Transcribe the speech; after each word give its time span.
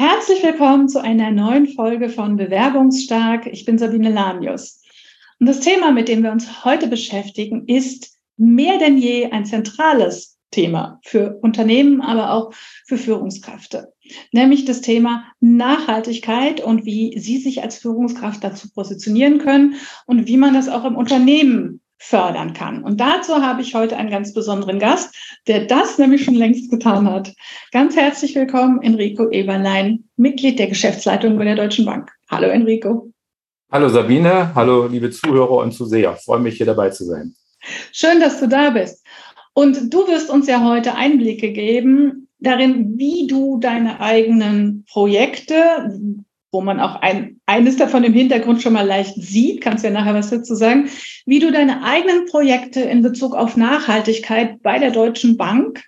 Herzlich 0.00 0.42
willkommen 0.42 0.88
zu 0.88 1.02
einer 1.02 1.30
neuen 1.30 1.66
Folge 1.66 2.08
von 2.08 2.36
Bewerbungsstark. 2.36 3.44
Ich 3.44 3.66
bin 3.66 3.76
Sabine 3.76 4.10
Lamius. 4.10 4.80
Und 5.38 5.46
das 5.46 5.60
Thema, 5.60 5.92
mit 5.92 6.08
dem 6.08 6.22
wir 6.22 6.32
uns 6.32 6.64
heute 6.64 6.86
beschäftigen, 6.86 7.68
ist 7.68 8.16
mehr 8.38 8.78
denn 8.78 8.96
je 8.96 9.30
ein 9.30 9.44
zentrales 9.44 10.38
Thema 10.50 11.00
für 11.04 11.38
Unternehmen, 11.42 12.00
aber 12.00 12.32
auch 12.32 12.54
für 12.86 12.96
Führungskräfte, 12.96 13.92
nämlich 14.32 14.64
das 14.64 14.80
Thema 14.80 15.26
Nachhaltigkeit 15.40 16.64
und 16.64 16.86
wie 16.86 17.18
Sie 17.18 17.36
sich 17.36 17.62
als 17.62 17.76
Führungskraft 17.76 18.42
dazu 18.42 18.72
positionieren 18.72 19.36
können 19.36 19.74
und 20.06 20.26
wie 20.26 20.38
man 20.38 20.54
das 20.54 20.70
auch 20.70 20.86
im 20.86 20.96
Unternehmen 20.96 21.79
fördern 22.00 22.54
kann. 22.54 22.82
Und 22.82 22.98
dazu 22.98 23.34
habe 23.34 23.60
ich 23.60 23.74
heute 23.74 23.96
einen 23.96 24.10
ganz 24.10 24.32
besonderen 24.32 24.78
Gast, 24.78 25.14
der 25.46 25.66
das 25.66 25.98
nämlich 25.98 26.24
schon 26.24 26.34
längst 26.34 26.70
getan 26.70 27.08
hat. 27.08 27.32
Ganz 27.72 27.94
herzlich 27.94 28.34
willkommen, 28.34 28.80
Enrico 28.82 29.28
Eberlein, 29.30 30.04
Mitglied 30.16 30.58
der 30.58 30.68
Geschäftsleitung 30.68 31.36
bei 31.36 31.44
der 31.44 31.56
Deutschen 31.56 31.84
Bank. 31.84 32.10
Hallo, 32.30 32.48
Enrico. 32.48 33.12
Hallo, 33.70 33.88
Sabine. 33.88 34.54
Hallo, 34.54 34.86
liebe 34.86 35.10
Zuhörer 35.10 35.58
und 35.58 35.72
Zuseher. 35.72 36.14
Ich 36.18 36.24
freue 36.24 36.40
mich, 36.40 36.56
hier 36.56 36.66
dabei 36.66 36.88
zu 36.88 37.04
sein. 37.04 37.34
Schön, 37.92 38.18
dass 38.18 38.40
du 38.40 38.48
da 38.48 38.70
bist. 38.70 39.04
Und 39.52 39.92
du 39.92 40.08
wirst 40.08 40.30
uns 40.30 40.48
ja 40.48 40.64
heute 40.64 40.94
Einblicke 40.94 41.52
geben 41.52 42.28
darin, 42.38 42.98
wie 42.98 43.26
du 43.26 43.58
deine 43.60 44.00
eigenen 44.00 44.86
Projekte, 44.90 46.00
wo 46.52 46.60
man 46.60 46.80
auch 46.80 46.96
ein, 46.96 47.40
eines 47.46 47.76
davon 47.76 48.04
im 48.04 48.12
Hintergrund 48.12 48.60
schon 48.60 48.72
mal 48.72 48.86
leicht 48.86 49.14
sieht, 49.16 49.60
kannst 49.60 49.84
ja 49.84 49.90
nachher 49.90 50.14
was 50.14 50.30
dazu 50.30 50.54
sagen, 50.54 50.88
wie 51.26 51.38
du 51.38 51.52
deine 51.52 51.84
eigenen 51.84 52.26
Projekte 52.26 52.80
in 52.80 53.02
Bezug 53.02 53.34
auf 53.34 53.56
Nachhaltigkeit 53.56 54.60
bei 54.62 54.78
der 54.78 54.90
Deutschen 54.90 55.36
Bank 55.36 55.84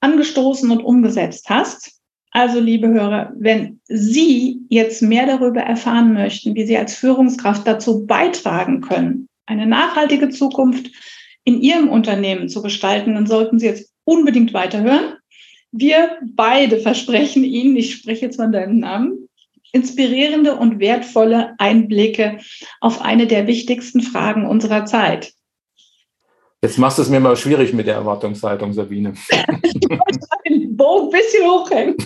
angestoßen 0.00 0.70
und 0.70 0.82
umgesetzt 0.82 1.50
hast. 1.50 1.98
Also, 2.30 2.60
liebe 2.60 2.88
Hörer, 2.88 3.32
wenn 3.36 3.80
Sie 3.86 4.60
jetzt 4.68 5.02
mehr 5.02 5.26
darüber 5.26 5.62
erfahren 5.62 6.12
möchten, 6.12 6.54
wie 6.54 6.66
Sie 6.66 6.76
als 6.76 6.94
Führungskraft 6.94 7.66
dazu 7.66 8.06
beitragen 8.06 8.80
können, 8.82 9.28
eine 9.46 9.66
nachhaltige 9.66 10.28
Zukunft 10.28 10.90
in 11.44 11.60
Ihrem 11.62 11.88
Unternehmen 11.88 12.48
zu 12.48 12.62
gestalten, 12.62 13.14
dann 13.14 13.26
sollten 13.26 13.58
Sie 13.58 13.66
jetzt 13.66 13.92
unbedingt 14.04 14.52
weiterhören. 14.52 15.14
Wir 15.72 16.18
beide 16.22 16.78
versprechen 16.78 17.44
Ihnen, 17.44 17.76
ich 17.76 17.94
spreche 17.94 18.26
jetzt 18.26 18.36
von 18.36 18.52
deinem 18.52 18.78
Namen, 18.78 19.27
inspirierende 19.72 20.56
und 20.56 20.80
wertvolle 20.80 21.54
Einblicke 21.58 22.38
auf 22.80 23.02
eine 23.02 23.26
der 23.26 23.46
wichtigsten 23.46 24.00
Fragen 24.02 24.46
unserer 24.46 24.84
Zeit. 24.86 25.32
Jetzt 26.62 26.78
machst 26.78 26.98
du 26.98 27.02
es 27.02 27.08
mir 27.08 27.20
mal 27.20 27.36
schwierig 27.36 27.72
mit 27.72 27.86
der 27.86 27.94
Erwartungshaltung, 27.94 28.72
Sabine. 28.72 29.14
ich 29.62 29.88
muss 29.88 30.28
den 30.48 30.76
Bogen 30.76 31.06
ein 31.06 31.10
bisschen 31.10 31.48
hochhängen. 31.48 31.96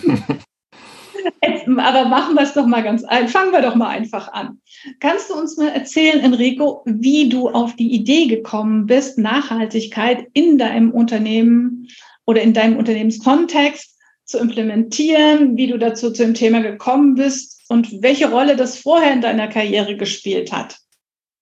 Jetzt, 1.41 1.67
aber 1.67 2.07
machen 2.07 2.35
wir 2.35 2.43
es 2.43 2.53
doch 2.53 2.65
mal 2.65 2.83
ganz 2.83 3.03
ein. 3.03 3.29
Fangen 3.29 3.51
wir 3.51 3.61
doch 3.61 3.75
mal 3.75 3.87
einfach 3.87 4.31
an. 4.31 4.59
Kannst 4.99 5.29
du 5.29 5.35
uns 5.35 5.57
mal 5.57 5.69
erzählen, 5.69 6.19
Enrico, 6.19 6.83
wie 6.85 7.29
du 7.29 7.49
auf 7.49 7.75
die 7.75 7.93
Idee 7.93 8.27
gekommen 8.27 8.85
bist, 8.85 9.17
Nachhaltigkeit 9.17 10.27
in 10.33 10.57
deinem 10.57 10.91
Unternehmen 10.91 11.87
oder 12.25 12.41
in 12.41 12.53
deinem 12.53 12.77
Unternehmenskontext 12.77 13.92
zu 14.25 14.39
implementieren, 14.39 15.57
wie 15.57 15.67
du 15.67 15.77
dazu 15.77 16.11
zu 16.11 16.23
dem 16.23 16.33
Thema 16.33 16.61
gekommen 16.61 17.15
bist 17.15 17.61
und 17.69 18.01
welche 18.01 18.29
Rolle 18.29 18.55
das 18.55 18.77
vorher 18.77 19.13
in 19.13 19.21
deiner 19.21 19.47
Karriere 19.47 19.97
gespielt 19.97 20.51
hat. 20.51 20.77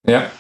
Ja. 0.08 0.32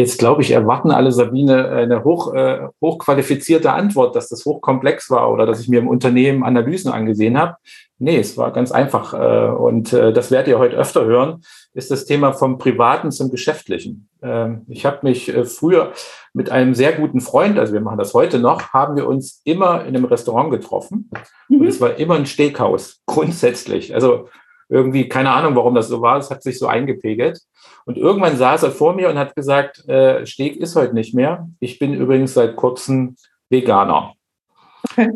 Jetzt 0.00 0.18
glaube 0.18 0.40
ich, 0.40 0.52
erwarten 0.52 0.92
alle 0.92 1.12
Sabine 1.12 1.68
eine 1.68 2.04
hoch, 2.04 2.32
äh, 2.32 2.68
hochqualifizierte 2.80 3.70
Antwort, 3.70 4.16
dass 4.16 4.30
das 4.30 4.46
hochkomplex 4.46 5.10
war 5.10 5.30
oder 5.30 5.44
dass 5.44 5.60
ich 5.60 5.68
mir 5.68 5.78
im 5.78 5.88
Unternehmen 5.88 6.42
Analysen 6.42 6.90
angesehen 6.90 7.36
habe. 7.36 7.56
Nee, 7.98 8.16
es 8.16 8.38
war 8.38 8.50
ganz 8.50 8.72
einfach. 8.72 9.12
Äh, 9.12 9.50
und 9.50 9.92
äh, 9.92 10.14
das 10.14 10.30
werdet 10.30 10.48
ihr 10.48 10.58
heute 10.58 10.74
öfter 10.74 11.04
hören, 11.04 11.42
ist 11.74 11.90
das 11.90 12.06
Thema 12.06 12.32
vom 12.32 12.56
Privaten 12.56 13.12
zum 13.12 13.30
Geschäftlichen. 13.30 14.08
Ähm, 14.22 14.62
ich 14.68 14.86
habe 14.86 15.00
mich 15.02 15.28
äh, 15.28 15.44
früher 15.44 15.92
mit 16.32 16.50
einem 16.50 16.74
sehr 16.74 16.92
guten 16.92 17.20
Freund, 17.20 17.58
also 17.58 17.74
wir 17.74 17.82
machen 17.82 17.98
das 17.98 18.14
heute 18.14 18.38
noch, 18.38 18.72
haben 18.72 18.96
wir 18.96 19.06
uns 19.06 19.42
immer 19.44 19.84
in 19.84 19.94
einem 19.94 20.06
Restaurant 20.06 20.50
getroffen. 20.50 21.10
Mhm. 21.50 21.60
Und 21.60 21.66
es 21.66 21.78
war 21.78 21.96
immer 21.96 22.14
ein 22.14 22.24
Steakhouse, 22.24 23.02
grundsätzlich. 23.04 23.94
Also 23.94 24.30
irgendwie, 24.70 25.08
keine 25.08 25.30
Ahnung, 25.30 25.56
warum 25.56 25.74
das 25.74 25.88
so 25.88 26.00
war, 26.00 26.18
es 26.18 26.30
hat 26.30 26.42
sich 26.42 26.58
so 26.58 26.66
eingepegelt. 26.66 27.40
Und 27.84 27.98
irgendwann 27.98 28.36
saß 28.36 28.62
er 28.62 28.70
vor 28.70 28.94
mir 28.94 29.10
und 29.10 29.18
hat 29.18 29.34
gesagt, 29.34 29.86
äh, 29.88 30.24
Steg 30.24 30.56
ist 30.56 30.76
heute 30.76 30.94
nicht 30.94 31.14
mehr. 31.14 31.48
Ich 31.58 31.78
bin 31.78 31.92
übrigens 31.92 32.34
seit 32.34 32.56
kurzem 32.56 33.16
Veganer. 33.48 34.14
Okay. 34.84 35.10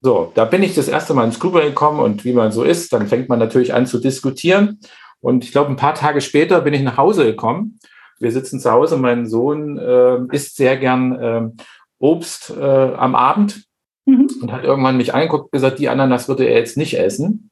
So, 0.00 0.30
da 0.34 0.44
bin 0.44 0.62
ich 0.62 0.74
das 0.74 0.88
erste 0.88 1.14
Mal 1.14 1.24
ins 1.24 1.40
Grübeln 1.40 1.68
gekommen 1.68 2.00
und 2.00 2.24
wie 2.24 2.32
man 2.32 2.52
so 2.52 2.62
ist, 2.62 2.92
dann 2.92 3.08
fängt 3.08 3.28
man 3.28 3.38
natürlich 3.38 3.74
an 3.74 3.86
zu 3.86 3.98
diskutieren. 3.98 4.78
Und 5.20 5.44
ich 5.44 5.52
glaube, 5.52 5.70
ein 5.70 5.76
paar 5.76 5.94
Tage 5.94 6.20
später 6.20 6.60
bin 6.60 6.74
ich 6.74 6.82
nach 6.82 6.96
Hause 6.96 7.24
gekommen. 7.24 7.78
Wir 8.18 8.30
sitzen 8.30 8.60
zu 8.60 8.70
Hause, 8.70 8.96
mein 8.96 9.26
Sohn 9.26 9.78
äh, 9.78 10.18
isst 10.32 10.56
sehr 10.56 10.76
gern 10.76 11.12
äh, 11.16 11.62
Obst 11.98 12.50
äh, 12.56 12.62
am 12.62 13.14
Abend 13.14 13.64
mhm. 14.04 14.28
und 14.40 14.52
hat 14.52 14.64
irgendwann 14.64 14.96
mich 14.96 15.12
angeguckt 15.12 15.44
und 15.44 15.52
gesagt, 15.52 15.78
die 15.78 15.88
Ananas 15.88 16.28
würde 16.28 16.44
er 16.44 16.58
jetzt 16.58 16.76
nicht 16.76 16.98
essen. 16.98 17.50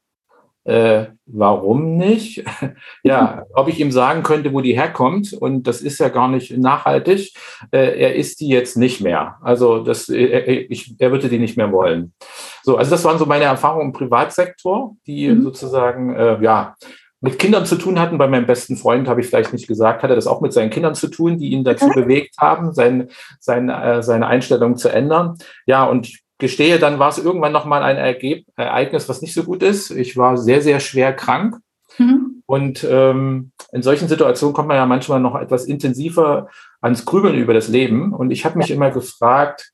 Äh, 0.64 1.06
warum 1.26 1.96
nicht? 1.96 2.42
ja, 3.02 3.44
ob 3.54 3.68
ich 3.68 3.80
ihm 3.80 3.92
sagen 3.92 4.22
könnte, 4.22 4.52
wo 4.52 4.62
die 4.62 4.74
herkommt, 4.74 5.34
und 5.34 5.66
das 5.66 5.82
ist 5.82 6.00
ja 6.00 6.08
gar 6.08 6.28
nicht 6.28 6.56
nachhaltig, 6.56 7.34
äh, 7.70 8.00
er 8.00 8.14
isst 8.14 8.40
die 8.40 8.48
jetzt 8.48 8.76
nicht 8.76 9.02
mehr. 9.02 9.36
Also 9.42 9.84
das, 9.84 10.08
äh, 10.08 10.24
äh, 10.24 10.66
ich, 10.70 10.94
er 10.98 11.12
würde 11.12 11.28
die 11.28 11.38
nicht 11.38 11.58
mehr 11.58 11.70
wollen. 11.70 12.14
So, 12.62 12.76
also 12.76 12.90
das 12.90 13.04
waren 13.04 13.18
so 13.18 13.26
meine 13.26 13.44
Erfahrungen 13.44 13.88
im 13.88 13.92
Privatsektor, 13.92 14.96
die 15.06 15.28
mhm. 15.28 15.42
sozusagen, 15.42 16.14
äh, 16.16 16.42
ja, 16.42 16.74
mit 17.20 17.38
Kindern 17.38 17.64
zu 17.64 17.76
tun 17.76 17.98
hatten. 17.98 18.18
Bei 18.18 18.28
meinem 18.28 18.46
besten 18.46 18.76
Freund 18.76 19.08
habe 19.08 19.20
ich 19.20 19.28
vielleicht 19.28 19.54
nicht 19.54 19.66
gesagt, 19.66 20.02
hatte 20.02 20.14
das 20.14 20.26
auch 20.26 20.42
mit 20.42 20.52
seinen 20.52 20.68
Kindern 20.68 20.94
zu 20.94 21.08
tun, 21.08 21.38
die 21.38 21.52
ihn 21.52 21.64
dazu 21.64 21.88
bewegt 21.88 22.36
haben, 22.38 22.74
sein, 22.74 23.08
sein, 23.40 23.70
äh, 23.70 24.02
seine 24.02 24.26
Einstellung 24.26 24.76
zu 24.76 24.90
ändern. 24.90 25.36
Ja, 25.66 25.84
und 25.84 26.23
gestehe, 26.38 26.78
dann 26.78 26.98
war 26.98 27.08
es 27.08 27.18
irgendwann 27.18 27.52
nochmal 27.52 27.82
ein 27.82 27.96
Ergeb 27.96 28.46
Ereignis, 28.56 29.08
was 29.08 29.22
nicht 29.22 29.34
so 29.34 29.44
gut 29.44 29.62
ist. 29.62 29.90
Ich 29.90 30.16
war 30.16 30.36
sehr, 30.36 30.60
sehr 30.60 30.80
schwer 30.80 31.12
krank. 31.12 31.56
Mhm. 31.98 32.42
Und 32.46 32.84
ähm, 32.84 33.52
in 33.72 33.82
solchen 33.82 34.08
Situationen 34.08 34.54
kommt 34.54 34.68
man 34.68 34.76
ja 34.76 34.86
manchmal 34.86 35.20
noch 35.20 35.34
etwas 35.36 35.64
intensiver 35.64 36.48
ans 36.80 37.04
Grübeln 37.04 37.36
über 37.36 37.54
das 37.54 37.68
Leben. 37.68 38.12
Und 38.12 38.30
ich 38.30 38.44
habe 38.44 38.58
mich 38.58 38.70
immer 38.70 38.90
gefragt, 38.90 39.72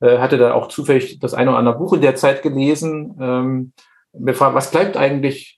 äh, 0.00 0.18
hatte 0.18 0.38
da 0.38 0.54
auch 0.54 0.68
zufällig 0.68 1.20
das 1.20 1.34
eine 1.34 1.50
oder 1.50 1.58
andere 1.58 1.78
Buch 1.78 1.92
in 1.92 2.00
der 2.00 2.16
Zeit 2.16 2.42
gelesen, 2.42 3.16
ähm, 3.20 3.72
mir 4.12 4.32
gefragt, 4.32 4.54
was 4.54 4.70
bleibt 4.70 4.96
eigentlich, 4.96 5.54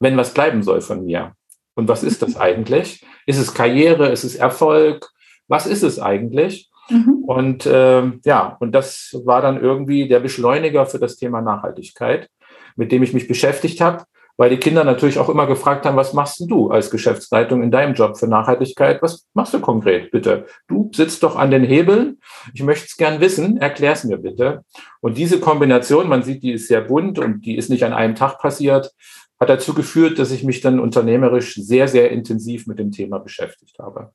wenn 0.00 0.16
was 0.16 0.34
bleiben 0.34 0.62
soll 0.62 0.80
von 0.80 1.04
mir? 1.04 1.32
Und 1.74 1.88
was 1.88 2.02
ist 2.02 2.22
das 2.22 2.36
eigentlich? 2.40 3.04
Ist 3.26 3.38
es 3.38 3.54
Karriere? 3.54 4.08
Ist 4.08 4.24
es 4.24 4.36
Erfolg? 4.36 5.08
Was 5.48 5.66
ist 5.66 5.82
es 5.82 5.98
eigentlich? 5.98 6.69
Mhm. 6.90 7.24
Und 7.26 7.66
äh, 7.66 8.02
ja, 8.24 8.56
und 8.60 8.72
das 8.72 9.18
war 9.24 9.40
dann 9.40 9.60
irgendwie 9.60 10.08
der 10.08 10.20
Beschleuniger 10.20 10.86
für 10.86 10.98
das 10.98 11.16
Thema 11.16 11.40
Nachhaltigkeit, 11.40 12.28
mit 12.76 12.92
dem 12.92 13.02
ich 13.02 13.14
mich 13.14 13.28
beschäftigt 13.28 13.80
habe, 13.80 14.04
weil 14.36 14.48
die 14.48 14.56
Kinder 14.56 14.84
natürlich 14.84 15.18
auch 15.18 15.28
immer 15.28 15.46
gefragt 15.46 15.84
haben, 15.84 15.98
was 15.98 16.14
machst 16.14 16.40
du 16.48 16.70
als 16.70 16.90
Geschäftsleitung 16.90 17.62
in 17.62 17.70
deinem 17.70 17.94
Job 17.94 18.16
für 18.18 18.26
Nachhaltigkeit? 18.26 19.02
Was 19.02 19.26
machst 19.34 19.52
du 19.52 19.60
konkret, 19.60 20.10
bitte? 20.10 20.46
Du 20.66 20.90
sitzt 20.94 21.22
doch 21.22 21.36
an 21.36 21.50
den 21.50 21.62
Hebeln. 21.62 22.20
Ich 22.54 22.62
möchte 22.62 22.86
es 22.86 22.96
gern 22.96 23.20
wissen. 23.20 23.58
Erklär 23.58 23.92
es 23.92 24.04
mir 24.04 24.16
bitte. 24.16 24.64
Und 25.02 25.18
diese 25.18 25.40
Kombination, 25.40 26.08
man 26.08 26.22
sieht, 26.22 26.42
die 26.42 26.52
ist 26.52 26.68
sehr 26.68 26.80
bunt 26.80 27.18
und 27.18 27.44
die 27.44 27.56
ist 27.56 27.68
nicht 27.68 27.84
an 27.84 27.92
einem 27.92 28.14
Tag 28.14 28.38
passiert, 28.38 28.94
hat 29.38 29.50
dazu 29.50 29.74
geführt, 29.74 30.18
dass 30.18 30.30
ich 30.30 30.42
mich 30.42 30.62
dann 30.62 30.80
unternehmerisch 30.80 31.56
sehr, 31.56 31.86
sehr 31.86 32.10
intensiv 32.10 32.66
mit 32.66 32.78
dem 32.78 32.92
Thema 32.92 33.18
beschäftigt 33.18 33.78
habe. 33.78 34.12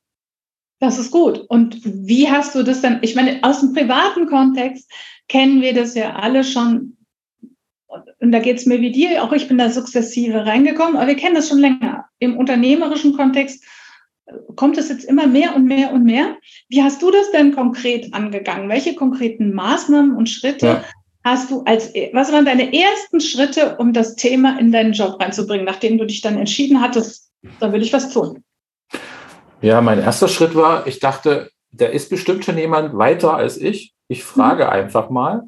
Das 0.78 0.98
ist 0.98 1.10
gut. 1.10 1.38
Und 1.48 1.80
wie 1.84 2.30
hast 2.30 2.54
du 2.54 2.62
das 2.62 2.82
dann? 2.82 2.98
Ich 3.02 3.14
meine, 3.14 3.38
aus 3.42 3.60
dem 3.60 3.72
privaten 3.72 4.26
Kontext 4.26 4.90
kennen 5.28 5.62
wir 5.62 5.74
das 5.74 5.94
ja 5.94 6.14
alle 6.14 6.44
schon. 6.44 6.96
Und 8.20 8.32
da 8.32 8.40
geht 8.40 8.58
es 8.58 8.66
mir 8.66 8.80
wie 8.80 8.92
dir, 8.92 9.22
auch 9.22 9.32
ich 9.32 9.48
bin 9.48 9.58
da 9.58 9.70
sukzessive 9.70 10.44
reingekommen, 10.44 10.96
aber 10.96 11.06
wir 11.06 11.16
kennen 11.16 11.34
das 11.34 11.48
schon 11.48 11.60
länger. 11.60 12.04
Im 12.18 12.36
unternehmerischen 12.36 13.16
Kontext 13.16 13.64
kommt 14.56 14.76
es 14.76 14.88
jetzt 14.88 15.04
immer 15.04 15.26
mehr 15.26 15.54
und 15.54 15.64
mehr 15.64 15.92
und 15.92 16.04
mehr. 16.04 16.36
Wie 16.68 16.82
hast 16.82 17.00
du 17.00 17.10
das 17.10 17.30
denn 17.30 17.54
konkret 17.54 18.12
angegangen? 18.12 18.68
Welche 18.68 18.94
konkreten 18.94 19.54
Maßnahmen 19.54 20.16
und 20.16 20.28
Schritte 20.28 20.66
ja. 20.66 20.84
hast 21.24 21.50
du 21.50 21.62
als, 21.62 21.92
was 22.12 22.32
waren 22.32 22.44
deine 22.44 22.74
ersten 22.74 23.20
Schritte, 23.20 23.76
um 23.78 23.92
das 23.92 24.16
Thema 24.16 24.58
in 24.58 24.72
deinen 24.72 24.92
Job 24.92 25.20
reinzubringen, 25.20 25.64
nachdem 25.64 25.96
du 25.98 26.04
dich 26.04 26.20
dann 26.20 26.38
entschieden 26.38 26.80
hattest, 26.80 27.30
da 27.60 27.72
will 27.72 27.82
ich 27.82 27.92
was 27.92 28.10
tun? 28.10 28.42
Ja, 29.60 29.80
mein 29.80 30.00
erster 30.00 30.28
Schritt 30.28 30.54
war, 30.54 30.86
ich 30.86 31.00
dachte, 31.00 31.50
da 31.72 31.86
ist 31.86 32.10
bestimmt 32.10 32.44
schon 32.44 32.58
jemand 32.58 32.96
weiter 32.96 33.34
als 33.34 33.56
ich. 33.56 33.94
Ich 34.08 34.24
frage 34.24 34.64
mhm. 34.64 34.70
einfach 34.70 35.10
mal 35.10 35.42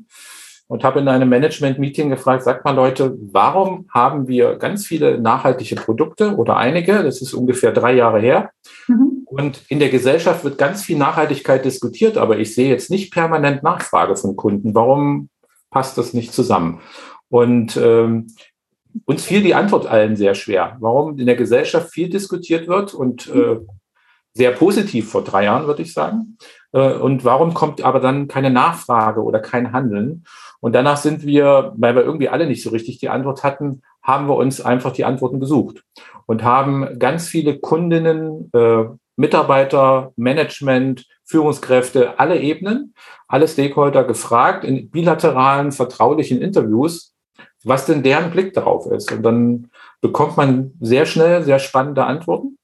und 0.66 0.84
habe 0.84 1.00
in 1.00 1.08
einem 1.08 1.28
Management-Meeting 1.28 2.10
gefragt, 2.10 2.44
sagt 2.44 2.64
mal 2.64 2.74
Leute, 2.74 3.16
warum 3.32 3.88
haben 3.92 4.28
wir 4.28 4.56
ganz 4.56 4.86
viele 4.86 5.18
nachhaltige 5.18 5.76
Produkte 5.76 6.36
oder 6.36 6.56
einige, 6.56 7.02
das 7.02 7.22
ist 7.22 7.32
ungefähr 7.32 7.72
drei 7.72 7.94
Jahre 7.94 8.20
her. 8.20 8.50
Mhm. 8.86 9.24
Und 9.26 9.62
in 9.68 9.78
der 9.78 9.90
Gesellschaft 9.90 10.44
wird 10.44 10.58
ganz 10.58 10.82
viel 10.82 10.96
Nachhaltigkeit 10.96 11.64
diskutiert, 11.64 12.16
aber 12.16 12.38
ich 12.38 12.54
sehe 12.54 12.68
jetzt 12.68 12.90
nicht 12.90 13.12
permanent 13.12 13.62
Nachfrage 13.62 14.16
von 14.16 14.36
Kunden. 14.36 14.74
Warum 14.74 15.28
passt 15.70 15.98
das 15.98 16.14
nicht 16.14 16.32
zusammen? 16.32 16.80
Und 17.28 17.76
ähm, 17.76 18.28
uns 19.04 19.24
fiel 19.24 19.42
die 19.42 19.54
Antwort 19.54 19.86
allen 19.86 20.16
sehr 20.16 20.34
schwer, 20.34 20.76
warum 20.80 21.18
in 21.18 21.26
der 21.26 21.36
Gesellschaft 21.36 21.92
viel 21.92 22.08
diskutiert 22.08 22.68
wird 22.68 22.94
und 22.94 23.28
äh, 23.28 23.58
sehr 24.34 24.52
positiv 24.52 25.10
vor 25.10 25.24
drei 25.24 25.44
Jahren, 25.44 25.66
würde 25.66 25.82
ich 25.82 25.92
sagen. 25.92 26.38
Äh, 26.72 26.94
und 26.94 27.24
warum 27.24 27.54
kommt 27.54 27.82
aber 27.82 28.00
dann 28.00 28.28
keine 28.28 28.50
Nachfrage 28.50 29.22
oder 29.22 29.40
kein 29.40 29.72
Handeln? 29.72 30.24
Und 30.60 30.74
danach 30.74 30.96
sind 30.96 31.24
wir, 31.24 31.72
weil 31.76 31.94
wir 31.94 32.02
irgendwie 32.02 32.28
alle 32.28 32.46
nicht 32.46 32.62
so 32.62 32.70
richtig 32.70 32.98
die 32.98 33.08
Antwort 33.08 33.42
hatten, 33.42 33.82
haben 34.02 34.28
wir 34.28 34.36
uns 34.36 34.60
einfach 34.60 34.92
die 34.92 35.04
Antworten 35.04 35.40
gesucht 35.40 35.82
und 36.26 36.42
haben 36.42 36.98
ganz 36.98 37.28
viele 37.28 37.58
Kundinnen, 37.58 38.50
äh, 38.52 38.84
Mitarbeiter, 39.16 40.12
Management, 40.16 41.06
Führungskräfte, 41.24 42.18
alle 42.18 42.38
Ebenen, 42.40 42.94
alle 43.26 43.48
Stakeholder 43.48 44.04
gefragt 44.04 44.64
in 44.64 44.90
bilateralen, 44.90 45.72
vertraulichen 45.72 46.40
Interviews, 46.40 47.14
was 47.64 47.86
denn 47.86 48.02
deren 48.02 48.30
Blick 48.30 48.54
darauf 48.54 48.86
ist. 48.86 49.10
Und 49.12 49.22
dann 49.22 49.70
bekommt 50.00 50.36
man 50.36 50.72
sehr 50.80 51.04
schnell 51.04 51.42
sehr 51.42 51.58
spannende 51.58 52.04
Antworten 52.04 52.57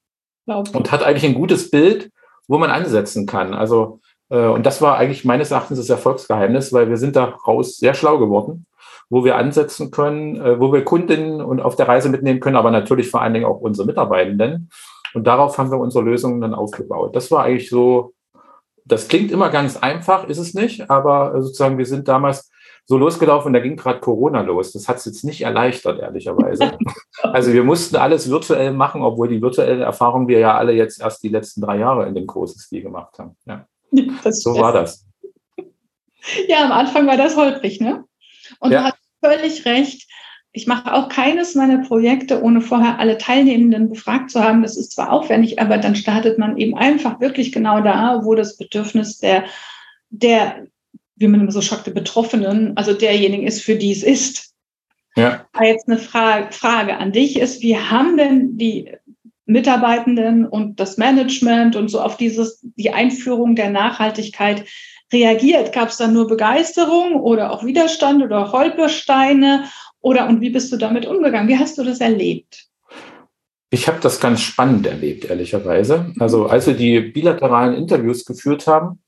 und 0.45 0.91
hat 0.91 1.03
eigentlich 1.03 1.25
ein 1.25 1.33
gutes 1.33 1.71
Bild, 1.71 2.11
wo 2.47 2.57
man 2.57 2.69
ansetzen 2.69 3.25
kann. 3.25 3.53
Also, 3.53 3.99
äh, 4.29 4.47
und 4.47 4.65
das 4.65 4.81
war 4.81 4.97
eigentlich 4.97 5.25
meines 5.25 5.51
Erachtens 5.51 5.79
das 5.79 5.89
Erfolgsgeheimnis, 5.89 6.71
weil 6.73 6.89
wir 6.89 6.97
sind 6.97 7.15
daraus 7.15 7.77
sehr 7.77 7.93
schlau 7.93 8.19
geworden, 8.19 8.65
wo 9.09 9.23
wir 9.23 9.35
ansetzen 9.35 9.91
können, 9.91 10.35
äh, 10.35 10.59
wo 10.59 10.71
wir 10.71 10.83
Kundinnen 10.83 11.41
und 11.41 11.61
auf 11.61 11.75
der 11.75 11.87
Reise 11.87 12.09
mitnehmen 12.09 12.39
können, 12.39 12.55
aber 12.55 12.71
natürlich 12.71 13.09
vor 13.09 13.21
allen 13.21 13.33
Dingen 13.33 13.45
auch 13.45 13.59
unsere 13.59 13.87
Mitarbeitenden. 13.87 14.69
Und 15.13 15.25
darauf 15.25 15.57
haben 15.57 15.71
wir 15.71 15.79
unsere 15.79 16.03
Lösungen 16.03 16.41
dann 16.41 16.53
aufgebaut. 16.53 17.15
Das 17.15 17.31
war 17.31 17.43
eigentlich 17.43 17.69
so, 17.69 18.13
das 18.83 19.07
klingt 19.07 19.31
immer 19.31 19.49
ganz 19.49 19.77
einfach, 19.77 20.27
ist 20.27 20.37
es 20.37 20.53
nicht, 20.53 20.89
aber 20.89 21.41
sozusagen 21.41 21.77
wir 21.77 21.85
sind 21.85 22.07
damals 22.07 22.51
so 22.85 22.97
losgelaufen 22.97 23.47
und 23.47 23.53
da 23.53 23.59
ging 23.59 23.77
gerade 23.77 23.99
Corona 23.99 24.41
los. 24.41 24.71
Das 24.71 24.87
hat 24.87 24.97
es 24.97 25.05
jetzt 25.05 25.23
nicht 25.23 25.41
erleichtert, 25.41 25.99
ehrlicherweise. 25.99 26.77
also 27.21 27.51
wir 27.51 27.63
mussten 27.63 27.95
alles 27.95 28.29
virtuell 28.29 28.71
machen, 28.73 29.01
obwohl 29.01 29.27
die 29.27 29.41
virtuelle 29.41 29.83
Erfahrung 29.83 30.27
wir 30.27 30.39
ja 30.39 30.55
alle 30.55 30.73
jetzt 30.73 31.01
erst 31.01 31.23
die 31.23 31.29
letzten 31.29 31.61
drei 31.61 31.79
Jahre 31.79 32.07
in 32.07 32.13
dem 32.13 32.27
großen 32.27 32.59
Stil 32.59 32.83
gemacht 32.83 33.17
haben. 33.17 33.35
Ja. 33.45 33.65
so 34.29 34.55
war 34.59 34.71
das. 34.71 35.05
Ja, 36.47 36.63
am 36.65 36.71
Anfang 36.71 37.07
war 37.07 37.17
das 37.17 37.35
holprig, 37.35 37.81
ne? 37.81 38.03
Und 38.59 38.71
ja. 38.71 38.79
du 38.79 38.85
hast 38.85 38.97
völlig 39.23 39.65
recht. 39.65 40.07
Ich 40.51 40.67
mache 40.67 40.93
auch 40.93 41.09
keines 41.09 41.55
meiner 41.55 41.79
Projekte, 41.85 42.41
ohne 42.41 42.61
vorher 42.61 42.99
alle 42.99 43.17
Teilnehmenden 43.17 43.89
befragt 43.89 44.31
zu 44.31 44.41
haben. 44.41 44.61
Das 44.61 44.77
ist 44.77 44.93
zwar 44.93 45.11
aufwendig, 45.11 45.59
aber 45.59 45.77
dann 45.77 45.95
startet 45.95 46.37
man 46.37 46.57
eben 46.57 46.77
einfach 46.77 47.19
wirklich 47.19 47.51
genau 47.51 47.81
da, 47.81 48.21
wo 48.23 48.35
das 48.35 48.57
Bedürfnis 48.57 49.17
der, 49.17 49.43
der 50.09 50.67
wie 51.15 51.27
man 51.27 51.41
immer 51.41 51.51
so 51.51 51.61
schockte, 51.61 51.91
Betroffenen, 51.91 52.75
also 52.75 52.93
derjenigen 52.93 53.47
ist, 53.47 53.61
für 53.61 53.75
die 53.75 53.91
es 53.91 54.03
ist. 54.03 54.53
Ja. 55.15 55.45
Jetzt 55.61 55.87
eine 55.87 55.97
Frage, 55.97 56.51
Frage 56.51 56.97
an 56.97 57.11
dich 57.11 57.39
ist, 57.39 57.61
wie 57.61 57.77
haben 57.77 58.17
denn 58.17 58.57
die 58.57 58.91
Mitarbeitenden 59.45 60.45
und 60.45 60.79
das 60.79 60.97
Management 60.97 61.75
und 61.75 61.89
so 61.89 62.01
auf 62.01 62.17
dieses, 62.17 62.59
die 62.75 62.91
Einführung 62.91 63.55
der 63.55 63.69
Nachhaltigkeit 63.69 64.65
reagiert? 65.13 65.71
Gab 65.71 65.89
es 65.89 65.97
da 65.97 66.07
nur 66.07 66.27
Begeisterung 66.27 67.15
oder 67.15 67.51
auch 67.51 67.63
Widerstand 67.63 68.23
oder 68.23 68.51
Holpersteine? 68.51 69.65
Oder 70.01 70.27
und 70.27 70.41
wie 70.41 70.49
bist 70.49 70.71
du 70.71 70.77
damit 70.77 71.05
umgegangen? 71.05 71.47
Wie 71.47 71.57
hast 71.57 71.77
du 71.77 71.83
das 71.83 72.01
erlebt? 72.01 72.65
Ich 73.71 73.87
habe 73.87 73.99
das 74.01 74.19
ganz 74.19 74.41
spannend 74.41 74.85
erlebt, 74.85 75.25
ehrlicherweise. 75.25 76.13
Also 76.19 76.45
als 76.45 76.67
wir 76.67 76.75
die 76.75 76.99
bilateralen 76.99 77.75
Interviews 77.75 78.23
geführt 78.25 78.67
haben, 78.67 78.99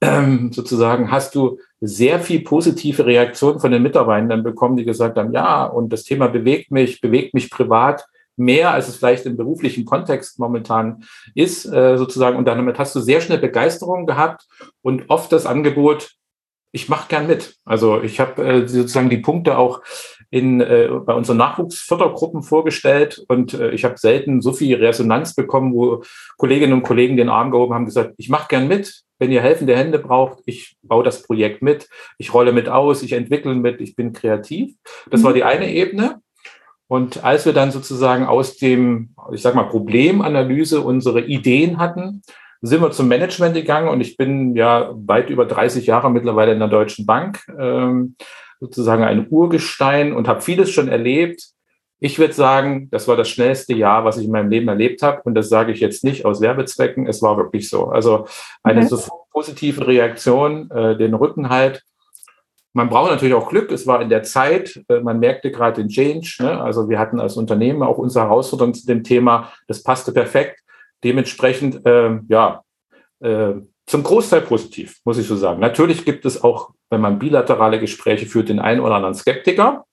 ähm, 0.00 0.52
sozusagen 0.52 1.10
hast 1.10 1.34
du 1.34 1.58
sehr 1.80 2.20
viel 2.20 2.40
positive 2.40 3.06
Reaktionen 3.06 3.60
von 3.60 3.70
den 3.70 3.82
Mitarbeitern 3.82 4.42
bekommen, 4.42 4.76
die 4.76 4.84
gesagt 4.84 5.16
haben, 5.16 5.32
ja, 5.32 5.64
und 5.64 5.92
das 5.92 6.04
Thema 6.04 6.28
bewegt 6.28 6.70
mich, 6.70 7.00
bewegt 7.00 7.34
mich 7.34 7.50
privat 7.50 8.04
mehr, 8.36 8.72
als 8.72 8.88
es 8.88 8.96
vielleicht 8.96 9.26
im 9.26 9.36
beruflichen 9.36 9.84
Kontext 9.84 10.38
momentan 10.38 11.04
ist, 11.34 11.66
äh, 11.66 11.98
sozusagen. 11.98 12.36
Und 12.36 12.46
damit 12.46 12.78
hast 12.78 12.94
du 12.94 13.00
sehr 13.00 13.20
schnell 13.20 13.38
Begeisterung 13.38 14.06
gehabt 14.06 14.46
und 14.82 15.04
oft 15.08 15.32
das 15.32 15.46
Angebot, 15.46 16.12
ich 16.70 16.88
mache 16.88 17.08
gern 17.08 17.26
mit. 17.26 17.56
Also 17.64 18.00
ich 18.02 18.20
habe 18.20 18.42
äh, 18.42 18.68
sozusagen 18.68 19.10
die 19.10 19.18
Punkte 19.18 19.58
auch 19.58 19.82
in, 20.30 20.60
äh, 20.60 20.88
bei 21.04 21.14
unseren 21.14 21.38
Nachwuchsfördergruppen 21.38 22.42
vorgestellt 22.42 23.24
und 23.28 23.54
äh, 23.54 23.70
ich 23.70 23.84
habe 23.84 23.98
selten 23.98 24.42
so 24.42 24.52
viel 24.52 24.76
Resonanz 24.76 25.34
bekommen, 25.34 25.72
wo 25.74 26.02
Kolleginnen 26.36 26.74
und 26.74 26.82
Kollegen 26.82 27.16
den 27.16 27.30
Arm 27.30 27.50
gehoben 27.50 27.74
haben, 27.74 27.86
gesagt, 27.86 28.14
ich 28.18 28.28
mache 28.28 28.48
gern 28.48 28.68
mit, 28.68 29.04
wenn 29.18 29.32
ihr 29.32 29.42
helfende 29.42 29.76
Hände 29.76 29.98
braucht, 29.98 30.38
ich 30.46 30.76
baue 30.82 31.04
das 31.04 31.22
Projekt 31.22 31.62
mit, 31.62 31.88
ich 32.18 32.32
rolle 32.32 32.52
mit 32.52 32.68
aus, 32.68 33.02
ich 33.02 33.12
entwickle 33.12 33.54
mit, 33.54 33.80
ich 33.80 33.96
bin 33.96 34.12
kreativ. 34.12 34.74
Das 35.10 35.20
mhm. 35.20 35.24
war 35.24 35.32
die 35.32 35.44
eine 35.44 35.72
Ebene. 35.72 36.20
Und 36.86 37.22
als 37.22 37.44
wir 37.44 37.52
dann 37.52 37.70
sozusagen 37.70 38.24
aus 38.24 38.56
dem, 38.56 39.10
ich 39.32 39.42
sag 39.42 39.54
mal, 39.54 39.64
Problemanalyse 39.64 40.80
unsere 40.80 41.20
Ideen 41.20 41.78
hatten, 41.78 42.22
sind 42.62 42.80
wir 42.80 42.90
zum 42.90 43.08
Management 43.08 43.54
gegangen 43.54 43.88
und 43.88 44.00
ich 44.00 44.16
bin 44.16 44.56
ja 44.56 44.90
weit 44.94 45.30
über 45.30 45.44
30 45.44 45.86
Jahre 45.86 46.10
mittlerweile 46.10 46.52
in 46.52 46.58
der 46.58 46.68
Deutschen 46.68 47.06
Bank, 47.06 47.46
ähm, 47.60 48.16
sozusagen 48.58 49.04
ein 49.04 49.26
Urgestein 49.30 50.12
und 50.12 50.26
habe 50.26 50.40
vieles 50.40 50.70
schon 50.70 50.88
erlebt. 50.88 51.50
Ich 52.00 52.18
würde 52.18 52.32
sagen, 52.32 52.88
das 52.90 53.08
war 53.08 53.16
das 53.16 53.28
schnellste 53.28 53.74
Jahr, 53.74 54.04
was 54.04 54.18
ich 54.18 54.26
in 54.26 54.30
meinem 54.30 54.50
Leben 54.50 54.68
erlebt 54.68 55.02
habe. 55.02 55.20
Und 55.24 55.34
das 55.34 55.48
sage 55.48 55.72
ich 55.72 55.80
jetzt 55.80 56.04
nicht 56.04 56.24
aus 56.24 56.40
Werbezwecken. 56.40 57.06
Es 57.06 57.22
war 57.22 57.36
wirklich 57.36 57.68
so. 57.68 57.86
Also 57.86 58.26
eine 58.62 58.84
okay. 58.84 58.88
so 58.88 59.02
positive 59.32 59.86
Reaktion, 59.86 60.70
äh, 60.70 60.96
den 60.96 61.14
Rückenhalt. 61.14 61.82
Man 62.72 62.88
braucht 62.88 63.10
natürlich 63.10 63.34
auch 63.34 63.48
Glück. 63.48 63.72
Es 63.72 63.86
war 63.86 64.00
in 64.00 64.08
der 64.08 64.22
Zeit, 64.22 64.80
äh, 64.88 65.00
man 65.00 65.18
merkte 65.18 65.50
gerade 65.50 65.82
den 65.82 65.88
Change. 65.88 66.36
Ne? 66.40 66.60
Also 66.60 66.88
wir 66.88 66.98
hatten 67.00 67.18
als 67.18 67.36
Unternehmen 67.36 67.82
auch 67.82 67.98
unsere 67.98 68.26
Herausforderung 68.26 68.74
zu 68.74 68.86
dem 68.86 69.02
Thema. 69.02 69.52
Das 69.66 69.82
passte 69.82 70.12
perfekt. 70.12 70.60
Dementsprechend, 71.02 71.84
äh, 71.84 72.18
ja, 72.28 72.62
äh, 73.20 73.54
zum 73.86 74.02
Großteil 74.02 74.42
positiv, 74.42 74.98
muss 75.04 75.18
ich 75.18 75.26
so 75.26 75.34
sagen. 75.34 75.60
Natürlich 75.60 76.04
gibt 76.04 76.26
es 76.26 76.44
auch, 76.44 76.70
wenn 76.90 77.00
man 77.00 77.18
bilaterale 77.18 77.80
Gespräche 77.80 78.26
führt, 78.26 78.50
den 78.50 78.60
einen 78.60 78.80
oder 78.80 78.94
anderen 78.96 79.14
Skeptiker. 79.14 79.84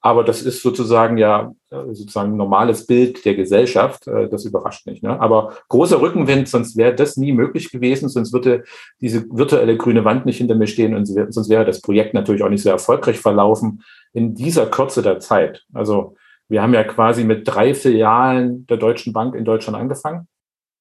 Aber 0.00 0.24
das 0.24 0.42
ist 0.42 0.62
sozusagen 0.62 1.18
ja 1.18 1.52
äh, 1.70 1.94
sozusagen 1.94 2.32
ein 2.32 2.36
normales 2.36 2.86
Bild 2.86 3.24
der 3.24 3.34
Gesellschaft. 3.34 4.06
Äh, 4.06 4.28
das 4.28 4.44
überrascht 4.44 4.86
nicht. 4.86 5.02
Ne? 5.02 5.20
Aber 5.20 5.54
großer 5.68 6.00
Rückenwind, 6.00 6.48
sonst 6.48 6.76
wäre 6.76 6.94
das 6.94 7.16
nie 7.16 7.32
möglich 7.32 7.70
gewesen, 7.70 8.08
sonst 8.08 8.32
würde 8.32 8.64
diese 9.00 9.24
virtuelle 9.30 9.76
grüne 9.76 10.04
Wand 10.04 10.26
nicht 10.26 10.38
hinter 10.38 10.54
mir 10.54 10.66
stehen 10.66 10.94
und 10.94 11.06
sonst 11.06 11.48
wäre 11.48 11.64
das 11.64 11.80
Projekt 11.80 12.14
natürlich 12.14 12.42
auch 12.42 12.48
nicht 12.48 12.62
so 12.62 12.70
erfolgreich 12.70 13.18
verlaufen 13.18 13.82
in 14.12 14.34
dieser 14.34 14.66
Kürze 14.66 15.02
der 15.02 15.20
Zeit. 15.20 15.64
Also 15.74 16.16
wir 16.48 16.62
haben 16.62 16.74
ja 16.74 16.84
quasi 16.84 17.24
mit 17.24 17.46
drei 17.46 17.74
Filialen 17.74 18.66
der 18.66 18.78
Deutschen 18.78 19.12
Bank 19.12 19.34
in 19.34 19.44
Deutschland 19.44 19.78
angefangen. 19.78 20.26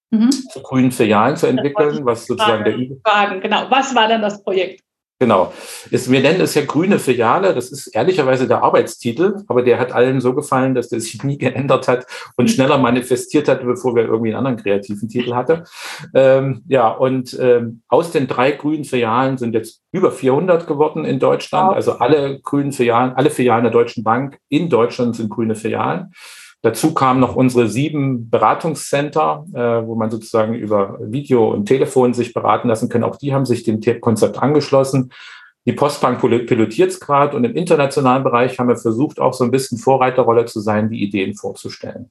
Mhm. 0.10 0.32
zu 0.32 0.62
grünen 0.62 0.92
Filialen 0.92 1.36
zu 1.36 1.48
entwickeln, 1.48 2.06
was 2.06 2.26
sozusagen 2.26 2.64
der 2.64 2.98
Fragen, 3.06 3.42
genau. 3.42 3.70
Was 3.70 3.94
war 3.94 4.08
denn 4.08 4.22
das 4.22 4.42
Projekt? 4.42 4.82
Genau. 5.20 5.52
Ist, 5.90 6.12
wir 6.12 6.20
nennen 6.20 6.42
es 6.42 6.54
ja 6.54 6.64
grüne 6.64 7.00
Filiale. 7.00 7.56
Das 7.56 7.72
ist 7.72 7.88
ehrlicherweise 7.88 8.48
der 8.48 8.62
Arbeitstitel, 8.62 9.38
aber 9.48 9.64
der 9.64 9.80
hat 9.80 9.92
allen 9.92 10.22
so 10.22 10.36
gefallen, 10.36 10.76
dass 10.76 10.90
der 10.90 11.00
sich 11.02 11.24
nie 11.24 11.40
geändert 11.40 11.88
hat 11.88 12.06
und 12.36 12.52
schneller 12.52 12.78
manifestiert 12.78 13.48
hat, 13.48 13.66
bevor 13.66 13.96
wir 13.96 14.04
irgendwie 14.04 14.30
einen 14.30 14.46
anderen 14.46 14.58
kreativen 14.58 15.10
Titel 15.10 15.34
hatten. 15.34 15.64
Ähm, 16.14 16.64
ja, 16.68 16.90
und 16.90 17.36
ähm, 17.40 17.82
aus 17.88 18.12
den 18.12 18.28
drei 18.28 18.52
grünen 18.52 18.86
Filialen 18.86 19.38
sind 19.38 19.56
jetzt 19.56 19.82
über 19.92 20.12
400 20.12 20.68
geworden 20.68 21.04
in 21.04 21.20
Deutschland. 21.20 21.74
Also 21.74 21.94
alle 21.94 22.40
grünen 22.42 22.72
Filialen, 22.72 23.14
alle 23.14 23.32
Filialen 23.32 23.64
der 23.64 23.74
Deutschen 23.74 24.04
Bank 24.04 24.38
in 24.50 24.70
Deutschland 24.70 25.16
sind 25.16 25.30
grüne 25.30 25.56
Filialen. 25.56 26.14
Dazu 26.64 26.94
kamen 26.94 27.20
noch 27.20 27.36
unsere 27.36 27.70
sieben 27.70 28.30
Beratungscenter, 28.30 29.46
äh, 29.54 29.88
wo 29.88 29.96
man 29.96 30.10
sozusagen 30.10 30.56
über 30.56 30.98
Video 31.00 31.52
und 31.52 31.66
Telefon 31.66 32.14
sich 32.14 32.34
beraten 32.34 32.68
lassen 32.68 32.90
kann. 32.90 33.04
Auch 33.04 33.16
die 33.16 33.34
haben 33.34 33.46
sich 33.46 33.64
dem 33.64 33.80
Konzept 34.02 34.42
angeschlossen. 34.42 35.12
Die 35.68 35.74
Postbank 35.74 36.20
pilotiert 36.22 36.92
es 36.92 37.00
gerade 37.00 37.36
und 37.36 37.44
im 37.44 37.56
internationalen 37.56 38.24
Bereich 38.24 38.58
haben 38.58 38.70
wir 38.70 38.78
versucht, 38.78 39.20
auch 39.20 39.34
so 39.34 39.44
ein 39.44 39.52
bisschen 39.52 39.78
Vorreiterrolle 39.78 40.46
zu 40.46 40.62
sein, 40.62 40.90
die 40.90 41.04
Ideen 41.04 41.36
vorzustellen. 41.36 42.10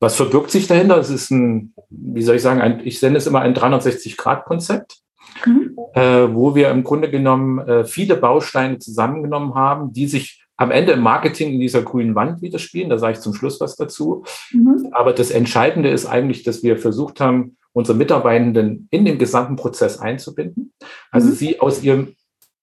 Was 0.00 0.16
verbirgt 0.16 0.50
sich 0.50 0.66
dahinter? 0.66 0.96
Es 0.96 1.10
ist 1.10 1.30
ein, 1.30 1.74
wie 1.90 2.22
soll 2.22 2.36
ich 2.36 2.42
sagen, 2.42 2.60
ein, 2.60 2.80
ich 2.84 2.98
sende 2.98 3.18
es 3.18 3.26
immer 3.26 3.40
ein 3.40 3.54
360-Grad-Konzept, 3.54 4.98
mhm. 5.44 5.76
äh, 5.92 6.32
wo 6.32 6.54
wir 6.54 6.70
im 6.70 6.82
Grunde 6.82 7.10
genommen 7.10 7.58
äh, 7.58 7.84
viele 7.84 8.16
Bausteine 8.16 8.78
zusammengenommen 8.78 9.54
haben, 9.54 9.92
die 9.92 10.06
sich 10.06 10.47
am 10.58 10.72
Ende 10.72 10.92
im 10.92 11.00
Marketing 11.00 11.54
in 11.54 11.60
dieser 11.60 11.82
grünen 11.82 12.14
Wand 12.14 12.42
widerspielen. 12.42 12.90
Da 12.90 12.98
sage 12.98 13.14
ich 13.14 13.20
zum 13.20 13.32
Schluss 13.32 13.60
was 13.60 13.76
dazu. 13.76 14.24
Mhm. 14.52 14.88
Aber 14.90 15.12
das 15.12 15.30
Entscheidende 15.30 15.88
ist 15.88 16.04
eigentlich, 16.04 16.42
dass 16.42 16.62
wir 16.62 16.76
versucht 16.76 17.20
haben, 17.20 17.56
unsere 17.72 17.96
Mitarbeitenden 17.96 18.88
in 18.90 19.04
den 19.04 19.18
gesamten 19.18 19.56
Prozess 19.56 20.00
einzubinden. 20.00 20.72
Also 21.12 21.28
mhm. 21.28 21.32
sie 21.32 21.60
aus 21.60 21.82
ihrem 21.82 22.14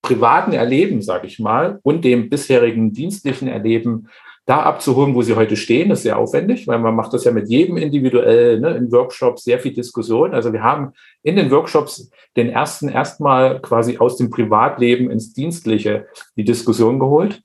privaten 0.02 0.52
Erleben, 0.52 1.02
sage 1.02 1.26
ich 1.26 1.40
mal, 1.40 1.80
und 1.84 2.04
dem 2.04 2.30
bisherigen 2.30 2.92
dienstlichen 2.92 3.48
Erleben 3.48 4.10
da 4.46 4.62
abzuholen, 4.62 5.16
wo 5.16 5.24
sie 5.24 5.36
heute 5.36 5.56
stehen, 5.56 5.90
ist 5.90 6.04
sehr 6.04 6.20
aufwendig, 6.20 6.68
weil 6.68 6.78
man 6.78 6.94
macht 6.96 7.14
das 7.14 7.24
ja 7.24 7.32
mit 7.32 7.50
jedem 7.50 7.78
individuell, 7.78 8.60
ne, 8.60 8.76
in 8.76 8.92
Workshops 8.92 9.44
sehr 9.44 9.58
viel 9.58 9.74
Diskussion. 9.74 10.36
Also 10.36 10.54
wir 10.54 10.62
haben 10.62 10.92
in 11.24 11.36
den 11.36 11.50
Workshops 11.50 12.12
den 12.36 12.50
ersten 12.50 12.90
erstmal 12.90 13.60
quasi 13.62 13.98
aus 13.98 14.18
dem 14.18 14.30
Privatleben 14.30 15.10
ins 15.10 15.34
Dienstliche 15.34 16.06
die 16.36 16.44
Diskussion 16.44 17.00
geholt 17.00 17.42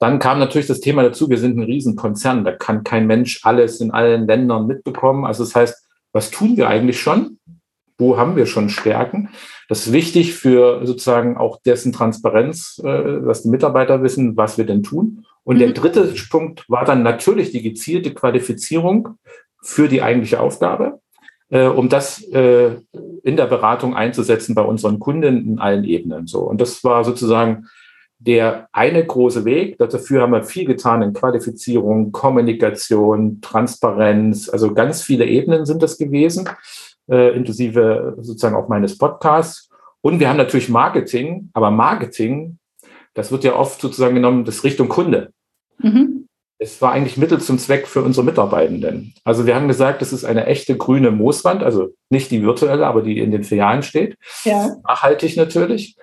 Dann 0.00 0.18
kam 0.18 0.38
natürlich 0.38 0.66
das 0.66 0.80
Thema 0.80 1.02
dazu, 1.02 1.28
wir 1.28 1.36
sind 1.36 1.58
ein 1.58 1.62
Riesenkonzern, 1.62 2.42
da 2.42 2.52
kann 2.52 2.84
kein 2.84 3.06
Mensch 3.06 3.40
alles 3.44 3.80
in 3.80 3.90
allen 3.90 4.26
Ländern 4.26 4.66
mitbekommen. 4.66 5.26
Also 5.26 5.44
das 5.44 5.54
heißt, 5.54 5.86
was 6.12 6.30
tun 6.30 6.56
wir 6.56 6.68
eigentlich 6.68 7.00
schon? 7.00 7.38
Wo 7.98 8.16
haben 8.16 8.34
wir 8.34 8.46
schon 8.46 8.70
Stärken? 8.70 9.28
Das 9.68 9.86
ist 9.86 9.92
wichtig 9.92 10.34
für 10.34 10.86
sozusagen 10.86 11.36
auch 11.36 11.60
dessen 11.60 11.92
Transparenz, 11.92 12.80
äh, 12.82 13.20
dass 13.20 13.42
die 13.42 13.50
Mitarbeiter 13.50 14.02
wissen, 14.02 14.38
was 14.38 14.56
wir 14.56 14.64
denn 14.64 14.82
tun. 14.82 15.26
Und 15.44 15.56
mhm. 15.56 15.60
der 15.60 15.72
dritte 15.72 16.14
Punkt 16.30 16.64
war 16.68 16.86
dann 16.86 17.02
natürlich 17.02 17.50
die 17.50 17.62
gezielte 17.62 18.14
Qualifizierung 18.14 19.18
für 19.62 19.86
die 19.86 20.00
eigentliche 20.00 20.40
Aufgabe, 20.40 21.00
äh, 21.50 21.66
um 21.66 21.90
das 21.90 22.22
äh, 22.28 22.76
in 23.22 23.36
der 23.36 23.46
Beratung 23.46 23.94
einzusetzen 23.94 24.54
bei 24.54 24.62
unseren 24.62 24.98
Kunden 24.98 25.50
in 25.50 25.58
allen 25.58 25.84
Ebenen. 25.84 26.26
So. 26.26 26.40
Und 26.40 26.58
das 26.62 26.82
war 26.84 27.04
sozusagen 27.04 27.66
der 28.20 28.68
eine 28.72 29.04
große 29.04 29.44
Weg. 29.44 29.78
Dafür 29.78 30.22
haben 30.22 30.32
wir 30.32 30.44
viel 30.44 30.66
getan 30.66 31.02
in 31.02 31.14
Qualifizierung, 31.14 32.12
Kommunikation, 32.12 33.40
Transparenz. 33.40 34.48
Also 34.48 34.74
ganz 34.74 35.02
viele 35.02 35.24
Ebenen 35.26 35.64
sind 35.64 35.82
das 35.82 35.96
gewesen, 35.96 36.48
äh, 37.10 37.34
inklusive 37.34 38.16
sozusagen 38.20 38.56
auch 38.56 38.68
meines 38.68 38.98
Podcasts. 38.98 39.70
Und 40.02 40.20
wir 40.20 40.28
haben 40.28 40.36
natürlich 40.36 40.68
Marketing, 40.68 41.48
aber 41.54 41.70
Marketing, 41.70 42.58
das 43.14 43.32
wird 43.32 43.44
ja 43.44 43.56
oft 43.56 43.80
sozusagen 43.80 44.14
genommen, 44.14 44.44
das 44.44 44.64
Richtung 44.64 44.88
Kunde. 44.88 45.32
Mhm. 45.78 46.26
Es 46.58 46.82
war 46.82 46.92
eigentlich 46.92 47.16
Mittel 47.16 47.40
zum 47.40 47.58
Zweck 47.58 47.86
für 47.86 48.02
unsere 48.02 48.24
Mitarbeitenden. 48.24 49.14
Also 49.24 49.46
wir 49.46 49.54
haben 49.54 49.66
gesagt, 49.66 50.02
das 50.02 50.12
ist 50.12 50.26
eine 50.26 50.44
echte 50.44 50.76
grüne 50.76 51.10
Mooswand, 51.10 51.62
also 51.62 51.94
nicht 52.10 52.30
die 52.30 52.42
virtuelle, 52.42 52.86
aber 52.86 53.00
die 53.00 53.18
in 53.18 53.30
den 53.30 53.44
Filialen 53.44 53.82
steht. 53.82 54.18
Ja. 54.44 54.76
Nachhaltig 54.86 55.38
natürlich. 55.38 55.96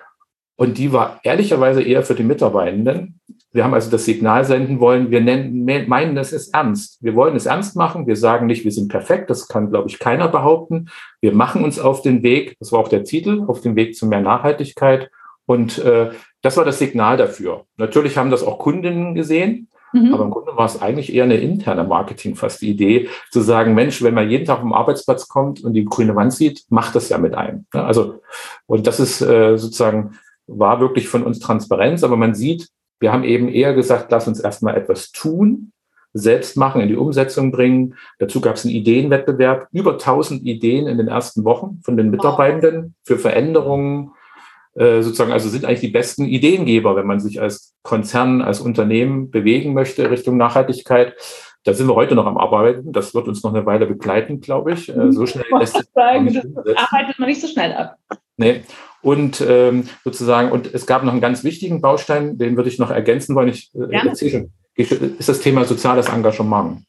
Und 0.58 0.76
die 0.76 0.92
war 0.92 1.20
ehrlicherweise 1.22 1.82
eher 1.82 2.02
für 2.02 2.16
die 2.16 2.24
Mitarbeitenden. 2.24 3.20
Wir 3.52 3.62
haben 3.62 3.74
also 3.74 3.92
das 3.92 4.04
Signal 4.04 4.44
senden 4.44 4.80
wollen, 4.80 5.12
wir 5.12 5.20
nennen, 5.20 5.64
meinen, 5.64 6.16
das 6.16 6.32
ist 6.32 6.52
ernst. 6.52 6.98
Wir 7.00 7.14
wollen 7.14 7.36
es 7.36 7.46
ernst 7.46 7.76
machen. 7.76 8.08
Wir 8.08 8.16
sagen 8.16 8.46
nicht, 8.46 8.64
wir 8.64 8.72
sind 8.72 8.88
perfekt. 8.88 9.30
Das 9.30 9.46
kann, 9.46 9.70
glaube 9.70 9.88
ich, 9.88 10.00
keiner 10.00 10.26
behaupten. 10.26 10.88
Wir 11.20 11.32
machen 11.32 11.62
uns 11.62 11.78
auf 11.78 12.02
den 12.02 12.24
Weg, 12.24 12.56
das 12.58 12.72
war 12.72 12.80
auch 12.80 12.88
der 12.88 13.04
Titel, 13.04 13.44
auf 13.46 13.60
den 13.60 13.76
Weg 13.76 13.94
zu 13.94 14.06
mehr 14.06 14.20
Nachhaltigkeit. 14.20 15.10
Und 15.46 15.78
äh, 15.78 16.10
das 16.42 16.56
war 16.56 16.64
das 16.64 16.80
Signal 16.80 17.16
dafür. 17.16 17.64
Natürlich 17.76 18.18
haben 18.18 18.32
das 18.32 18.42
auch 18.42 18.58
Kundinnen 18.58 19.14
gesehen. 19.14 19.68
Mhm. 19.92 20.12
Aber 20.12 20.24
im 20.24 20.30
Grunde 20.30 20.56
war 20.56 20.66
es 20.66 20.82
eigentlich 20.82 21.14
eher 21.14 21.24
eine 21.24 21.36
interne 21.36 21.84
Marketing 21.84 22.34
fast 22.34 22.60
die 22.62 22.70
Idee, 22.70 23.08
zu 23.30 23.40
sagen, 23.42 23.74
Mensch, 23.74 24.02
wenn 24.02 24.12
man 24.12 24.28
jeden 24.28 24.44
Tag 24.44 24.58
am 24.58 24.72
Arbeitsplatz 24.72 25.28
kommt 25.28 25.62
und 25.62 25.74
die 25.74 25.84
grüne 25.84 26.16
Wand 26.16 26.32
sieht, 26.32 26.64
macht 26.68 26.96
das 26.96 27.08
ja 27.10 27.18
mit 27.18 27.36
einem. 27.36 27.64
Also, 27.70 28.20
und 28.66 28.88
das 28.88 28.98
ist 28.98 29.22
äh, 29.22 29.56
sozusagen 29.56 30.18
war 30.48 30.80
wirklich 30.80 31.08
von 31.08 31.22
uns 31.22 31.38
Transparenz, 31.38 32.02
aber 32.02 32.16
man 32.16 32.34
sieht, 32.34 32.68
wir 33.00 33.12
haben 33.12 33.24
eben 33.24 33.48
eher 33.48 33.74
gesagt, 33.74 34.10
lass 34.10 34.26
uns 34.26 34.40
erstmal 34.40 34.76
etwas 34.76 35.12
tun, 35.12 35.72
selbst 36.14 36.56
machen, 36.56 36.80
in 36.80 36.88
die 36.88 36.96
Umsetzung 36.96 37.52
bringen. 37.52 37.94
Dazu 38.18 38.40
gab 38.40 38.56
es 38.56 38.64
einen 38.64 38.74
Ideenwettbewerb, 38.74 39.68
über 39.72 39.92
1000 39.92 40.42
Ideen 40.42 40.86
in 40.86 40.98
den 40.98 41.08
ersten 41.08 41.44
Wochen 41.44 41.80
von 41.84 41.96
den 41.96 42.10
Mitarbeitenden 42.10 42.94
für 43.04 43.18
Veränderungen. 43.18 44.12
Äh, 44.74 45.02
sozusagen, 45.02 45.32
also 45.32 45.48
sind 45.48 45.64
eigentlich 45.64 45.80
die 45.80 45.88
besten 45.88 46.24
Ideengeber, 46.24 46.96
wenn 46.96 47.06
man 47.06 47.20
sich 47.20 47.40
als 47.40 47.74
Konzern, 47.82 48.42
als 48.42 48.60
Unternehmen 48.60 49.30
bewegen 49.30 49.74
möchte 49.74 50.10
Richtung 50.10 50.36
Nachhaltigkeit. 50.36 51.14
Da 51.64 51.74
sind 51.74 51.88
wir 51.88 51.94
heute 51.94 52.14
noch 52.14 52.26
am 52.26 52.38
Arbeiten. 52.38 52.92
Das 52.92 53.14
wird 53.14 53.28
uns 53.28 53.42
noch 53.42 53.52
eine 53.52 53.66
Weile 53.66 53.86
begleiten, 53.86 54.40
glaube 54.40 54.72
ich. 54.72 54.88
Äh, 54.88 55.12
so 55.12 55.26
schnell 55.26 55.44
lässt 55.58 55.76
sich 55.76 55.88
sagen, 55.94 56.26
das 56.32 56.76
arbeitet 56.76 57.18
man 57.18 57.28
nicht 57.28 57.40
so 57.40 57.48
schnell 57.48 57.72
ab. 57.72 57.96
Nee. 58.36 58.62
Und 59.00 59.40
ähm, 59.46 59.88
sozusagen, 60.04 60.50
und 60.50 60.72
es 60.74 60.86
gab 60.86 61.04
noch 61.04 61.12
einen 61.12 61.20
ganz 61.20 61.44
wichtigen 61.44 61.80
Baustein, 61.80 62.36
den 62.36 62.56
würde 62.56 62.68
ich 62.68 62.78
noch 62.78 62.90
ergänzen 62.90 63.36
wollen. 63.36 63.48
Ich 63.48 63.70
äh, 63.74 64.30
schon, 64.30 64.52
ist 64.76 65.28
das 65.28 65.40
Thema 65.40 65.64
soziales 65.64 66.08
Engagement. 66.08 66.82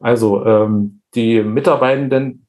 Also 0.00 0.44
ähm, 0.44 1.02
die 1.14 1.42
Mitarbeitenden 1.42 2.46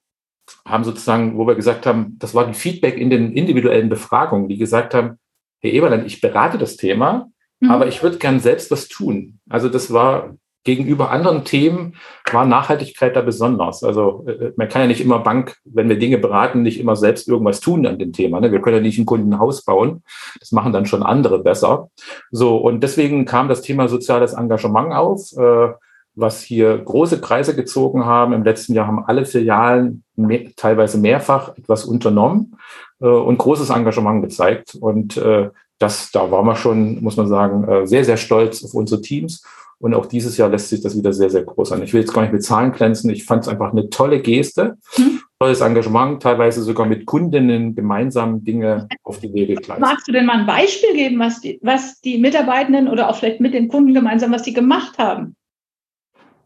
haben 0.65 0.83
sozusagen, 0.83 1.37
wo 1.37 1.47
wir 1.47 1.55
gesagt 1.55 1.85
haben, 1.85 2.17
das 2.19 2.33
war 2.33 2.45
ein 2.45 2.53
Feedback 2.53 2.97
in 2.97 3.09
den 3.09 3.33
individuellen 3.33 3.89
Befragungen, 3.89 4.49
die 4.49 4.57
gesagt 4.57 4.93
haben, 4.93 5.17
Herr 5.61 5.71
Eberland, 5.71 6.05
ich 6.05 6.19
berate 6.19 6.57
das 6.57 6.75
Thema, 6.75 7.29
mhm. 7.59 7.71
aber 7.71 7.87
ich 7.87 8.03
würde 8.03 8.17
gern 8.17 8.39
selbst 8.39 8.71
was 8.71 8.87
tun. 8.87 9.39
Also 9.49 9.69
das 9.69 9.93
war 9.93 10.35
gegenüber 10.63 11.11
anderen 11.11 11.43
Themen 11.43 11.95
war 12.31 12.45
Nachhaltigkeit 12.45 13.15
da 13.15 13.21
besonders. 13.21 13.83
Also 13.83 14.25
äh, 14.27 14.51
man 14.55 14.69
kann 14.69 14.81
ja 14.81 14.87
nicht 14.87 15.01
immer 15.01 15.19
Bank, 15.19 15.57
wenn 15.65 15.89
wir 15.89 15.99
Dinge 15.99 16.17
beraten, 16.17 16.61
nicht 16.61 16.79
immer 16.79 16.95
selbst 16.95 17.27
irgendwas 17.27 17.59
tun 17.59 17.85
an 17.85 17.99
dem 17.99 18.13
Thema. 18.13 18.39
Ne? 18.39 18.51
Wir 18.51 18.61
können 18.61 18.77
ja 18.77 18.81
nicht 18.81 18.97
ein 18.97 19.05
Kundenhaus 19.05 19.63
bauen. 19.63 20.03
Das 20.39 20.51
machen 20.51 20.73
dann 20.73 20.85
schon 20.85 21.03
andere 21.03 21.39
besser. 21.39 21.89
So, 22.31 22.57
und 22.57 22.81
deswegen 22.81 23.25
kam 23.25 23.49
das 23.49 23.61
Thema 23.61 23.87
soziales 23.87 24.33
Engagement 24.33 24.93
auf, 24.93 25.31
äh, 25.37 25.73
was 26.15 26.41
hier 26.41 26.77
große 26.77 27.19
Kreise 27.19 27.55
gezogen 27.55 28.05
haben. 28.05 28.33
Im 28.33 28.43
letzten 28.43 28.73
Jahr 28.73 28.87
haben 28.87 29.03
alle 29.05 29.25
Filialen 29.25 30.03
mehr, 30.15 30.51
teilweise 30.55 30.97
mehrfach 30.97 31.57
etwas 31.57 31.85
unternommen 31.85 32.57
äh, 33.01 33.07
und 33.07 33.37
großes 33.37 33.69
Engagement 33.69 34.23
gezeigt. 34.23 34.75
Und 34.79 35.17
äh, 35.17 35.49
das, 35.79 36.11
da 36.11 36.31
waren 36.31 36.45
wir 36.45 36.55
schon, 36.55 37.03
muss 37.03 37.17
man 37.17 37.27
sagen, 37.27 37.67
äh, 37.67 37.85
sehr, 37.85 38.05
sehr 38.05 38.17
stolz 38.17 38.63
auf 38.63 38.73
unsere 38.73 39.01
Teams 39.01 39.43
und 39.83 39.93
auch 39.93 40.05
dieses 40.05 40.37
Jahr 40.37 40.47
lässt 40.47 40.69
sich 40.69 40.79
das 40.79 40.97
wieder 40.97 41.11
sehr, 41.11 41.29
sehr 41.29 41.43
groß 41.43 41.73
an. 41.73 41.83
Ich 41.83 41.91
will 41.91 41.99
jetzt 41.99 42.13
gar 42.13 42.21
nicht 42.21 42.31
mit 42.31 42.41
Zahlen 42.41 42.71
glänzen. 42.71 43.09
Ich 43.09 43.25
fand 43.25 43.43
es 43.43 43.49
einfach 43.49 43.73
eine 43.73 43.89
tolle 43.89 44.21
Geste, 44.21 44.77
mhm. 44.97 45.19
tolles 45.37 45.59
Engagement, 45.59 46.23
teilweise 46.23 46.63
sogar 46.63 46.85
mit 46.85 47.05
Kundinnen 47.05 47.75
gemeinsam 47.75 48.45
Dinge 48.45 48.87
auf 49.03 49.19
die 49.19 49.33
Wege 49.33 49.55
gleich. 49.55 49.79
Magst 49.79 50.07
du 50.07 50.13
denn 50.13 50.25
mal 50.25 50.37
ein 50.37 50.45
Beispiel 50.45 50.93
geben, 50.93 51.19
was 51.19 51.41
die, 51.41 51.59
was 51.61 51.99
die 51.99 52.17
Mitarbeitenden 52.17 52.87
oder 52.87 53.09
auch 53.09 53.17
vielleicht 53.17 53.41
mit 53.41 53.53
den 53.53 53.67
Kunden 53.67 53.93
gemeinsam, 53.93 54.31
was 54.31 54.43
die 54.43 54.53
gemacht 54.53 54.97
haben? 54.97 55.35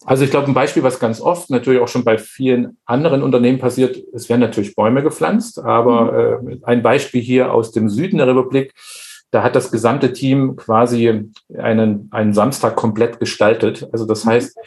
Also 0.04 0.24
ich 0.24 0.32
glaube, 0.32 0.48
ein 0.48 0.56
Beispiel, 0.56 0.82
was 0.82 1.00
ganz 1.00 1.22
oft 1.22 1.52
natürlich 1.52 1.80
auch 1.80 1.88
schon 1.88 2.04
bei 2.04 2.18
vielen 2.18 2.78
anderen 2.86 3.22
Unternehmen 3.22 3.60
passiert, 3.60 3.98
es 4.14 4.30
werden 4.30 4.42
natürlich 4.42 4.74
Bäume 4.74 5.04
gepflanzt, 5.04 5.60
aber 5.60 6.42
mhm. 6.42 6.50
äh, 6.50 6.58
ein 6.64 6.82
Beispiel 6.82 7.22
hier 7.22 7.54
aus 7.54 7.72
dem 7.72 7.88
Süden 7.88 8.18
der 8.18 8.28
Republik, 8.28 8.74
da 9.32 9.44
hat 9.44 9.56
das 9.56 9.72
gesamte 9.72 10.14
Team 10.14 10.56
quasi 10.56 11.32
einen, 11.58 12.08
einen 12.12 12.34
Samstag 12.34 12.76
komplett 12.76 13.20
gestaltet. 13.20 13.88
Also 13.92 14.06
das 14.06 14.26
mhm. 14.26 14.30
heißt, 14.30 14.58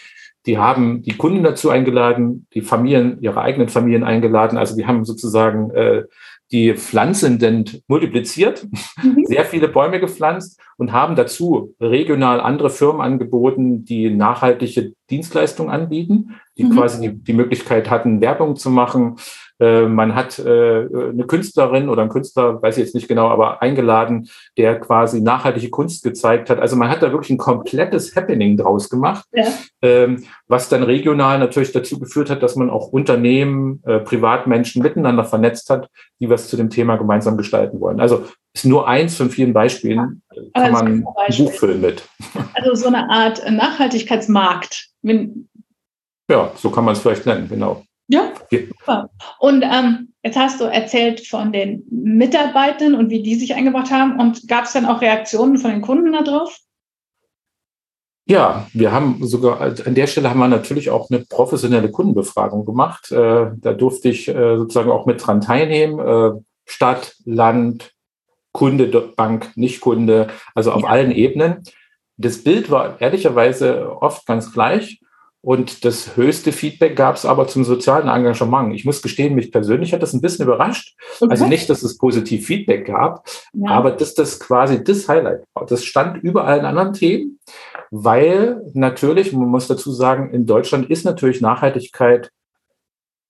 die 0.46 0.58
haben 0.58 1.02
die 1.02 1.16
Kunden 1.16 1.42
dazu 1.42 1.70
eingeladen, 1.70 2.46
die 2.54 2.62
Familien, 2.62 3.18
ihre 3.20 3.40
eigenen 3.40 3.68
Familien 3.68 4.04
eingeladen. 4.04 4.58
Also 4.58 4.76
die 4.76 4.86
haben 4.86 5.04
sozusagen 5.04 5.70
äh, 5.72 6.04
die 6.52 6.74
Pflanzenden 6.74 7.82
multipliziert, 7.86 8.66
mhm. 9.02 9.24
sehr 9.24 9.44
viele 9.44 9.68
Bäume 9.68 10.00
gepflanzt 10.00 10.60
und 10.78 10.92
haben 10.92 11.14
dazu 11.14 11.74
regional 11.80 12.40
andere 12.40 12.70
Firmen 12.70 13.02
angeboten, 13.02 13.84
die 13.84 14.10
nachhaltige 14.10 14.94
Dienstleistungen 15.10 15.70
anbieten, 15.70 16.36
die 16.56 16.64
mhm. 16.64 16.76
quasi 16.76 17.08
die, 17.08 17.22
die 17.22 17.34
Möglichkeit 17.34 17.88
hatten, 17.88 18.20
Werbung 18.20 18.56
zu 18.56 18.70
machen, 18.70 19.16
man 19.60 20.14
hat 20.14 20.38
äh, 20.38 20.42
eine 20.42 21.24
Künstlerin 21.26 21.88
oder 21.88 22.02
einen 22.02 22.10
Künstler, 22.10 22.62
weiß 22.62 22.78
ich 22.78 22.84
jetzt 22.84 22.94
nicht 22.94 23.08
genau, 23.08 23.28
aber 23.28 23.60
eingeladen, 23.62 24.28
der 24.56 24.80
quasi 24.80 25.20
nachhaltige 25.20 25.70
Kunst 25.70 26.02
gezeigt 26.02 26.48
hat. 26.48 26.58
Also 26.58 26.76
man 26.76 26.88
hat 26.88 27.02
da 27.02 27.12
wirklich 27.12 27.30
ein 27.30 27.38
komplettes 27.38 28.16
Happening 28.16 28.56
draus 28.56 28.88
gemacht, 28.88 29.24
ja. 29.32 29.44
Ähm, 29.82 30.24
was 30.46 30.68
dann 30.68 30.82
regional 30.82 31.38
natürlich 31.38 31.72
dazu 31.72 31.98
geführt 31.98 32.30
hat, 32.30 32.42
dass 32.42 32.56
man 32.56 32.70
auch 32.70 32.88
Unternehmen, 32.88 33.82
äh, 33.86 34.00
Privatmenschen 34.00 34.82
miteinander 34.82 35.24
vernetzt 35.24 35.70
hat, 35.70 35.88
die 36.20 36.28
was 36.28 36.48
zu 36.48 36.56
dem 36.56 36.70
Thema 36.70 36.96
gemeinsam 36.96 37.36
gestalten 37.36 37.80
wollen. 37.80 38.00
Also 38.00 38.24
ist 38.52 38.66
nur 38.66 38.88
eins 38.88 39.16
von 39.16 39.30
vielen 39.30 39.52
Beispielen, 39.52 40.22
ja. 40.34 40.42
kann 40.54 40.72
man 40.72 40.86
ein 40.86 41.36
Buch 41.38 41.52
füllen 41.52 41.80
mit. 41.80 42.02
Also 42.54 42.74
so 42.74 42.88
eine 42.88 43.08
Art 43.08 43.42
Nachhaltigkeitsmarkt. 43.50 44.88
Ja, 46.30 46.52
so 46.56 46.70
kann 46.70 46.84
man 46.84 46.92
es 46.92 47.00
vielleicht 47.00 47.26
nennen, 47.26 47.48
genau. 47.48 47.82
Ja, 48.10 48.32
super. 48.50 49.08
Und 49.38 49.62
ähm, 49.62 50.12
jetzt 50.24 50.36
hast 50.36 50.60
du 50.60 50.64
erzählt 50.64 51.26
von 51.26 51.52
den 51.52 51.84
Mitarbeitern 51.90 52.96
und 52.96 53.08
wie 53.08 53.22
die 53.22 53.36
sich 53.36 53.54
eingebracht 53.54 53.92
haben. 53.92 54.18
Und 54.18 54.48
gab 54.48 54.64
es 54.64 54.72
dann 54.72 54.84
auch 54.84 55.00
Reaktionen 55.00 55.58
von 55.58 55.70
den 55.70 55.80
Kunden 55.80 56.12
darauf? 56.12 56.58
Ja, 58.26 58.66
wir 58.72 58.90
haben 58.90 59.24
sogar 59.26 59.60
an 59.60 59.94
der 59.94 60.06
Stelle 60.08 60.28
haben 60.28 60.40
wir 60.40 60.48
natürlich 60.48 60.90
auch 60.90 61.08
eine 61.10 61.20
professionelle 61.20 61.90
Kundenbefragung 61.90 62.64
gemacht. 62.64 63.12
Äh, 63.12 63.52
da 63.56 63.72
durfte 63.72 64.08
ich 64.08 64.28
äh, 64.28 64.56
sozusagen 64.56 64.90
auch 64.90 65.06
mit 65.06 65.24
dran 65.24 65.40
teilnehmen. 65.40 65.98
Äh, 66.00 66.40
Stadt, 66.66 67.14
Land, 67.24 67.92
Kunde, 68.52 69.12
Bank, 69.16 69.52
Nicht-Kunde, 69.56 70.28
also 70.54 70.72
auf 70.72 70.82
ja. 70.82 70.88
allen 70.88 71.12
Ebenen. 71.12 71.62
Das 72.16 72.42
Bild 72.42 72.70
war 72.70 73.00
ehrlicherweise 73.00 73.96
oft 74.02 74.26
ganz 74.26 74.52
gleich. 74.52 75.00
Und 75.42 75.87
das 75.87 76.16
höchste 76.16 76.52
Feedback 76.52 76.97
gab 76.97 77.16
es 77.16 77.25
aber 77.25 77.49
zum 77.49 77.64
sozialen 77.64 78.09
Engagement. 78.09 78.75
Ich 78.75 78.85
muss 78.85 79.00
gestehen, 79.00 79.35
mich 79.35 79.50
persönlich 79.50 79.94
hat 79.94 80.02
das 80.02 80.12
ein 80.12 80.20
bisschen 80.20 80.44
überrascht. 80.44 80.97
Okay. 81.18 81.30
Also 81.30 81.47
nicht, 81.47 81.70
dass 81.70 81.82
es 81.82 81.97
positiv 81.97 82.47
Feedback 82.47 82.87
gab, 82.87 83.26
ja. 83.54 83.70
aber 83.70 83.92
dass 83.92 84.14
das 84.14 84.38
quasi 84.38 84.85
das 84.85 85.09
Highlight 85.09 85.44
war. 85.54 85.64
Das 85.64 85.85
stand 85.85 86.23
über 86.23 86.44
allen 86.44 86.66
anderen 86.66 86.92
Themen, 86.92 87.38
weil 87.90 88.61
natürlich, 88.75 89.32
man 89.32 89.49
muss 89.49 89.66
dazu 89.66 89.92
sagen, 89.92 90.30
in 90.30 90.44
Deutschland 90.44 90.90
ist 90.90 91.06
natürlich 91.06 91.40
Nachhaltigkeit 91.40 92.30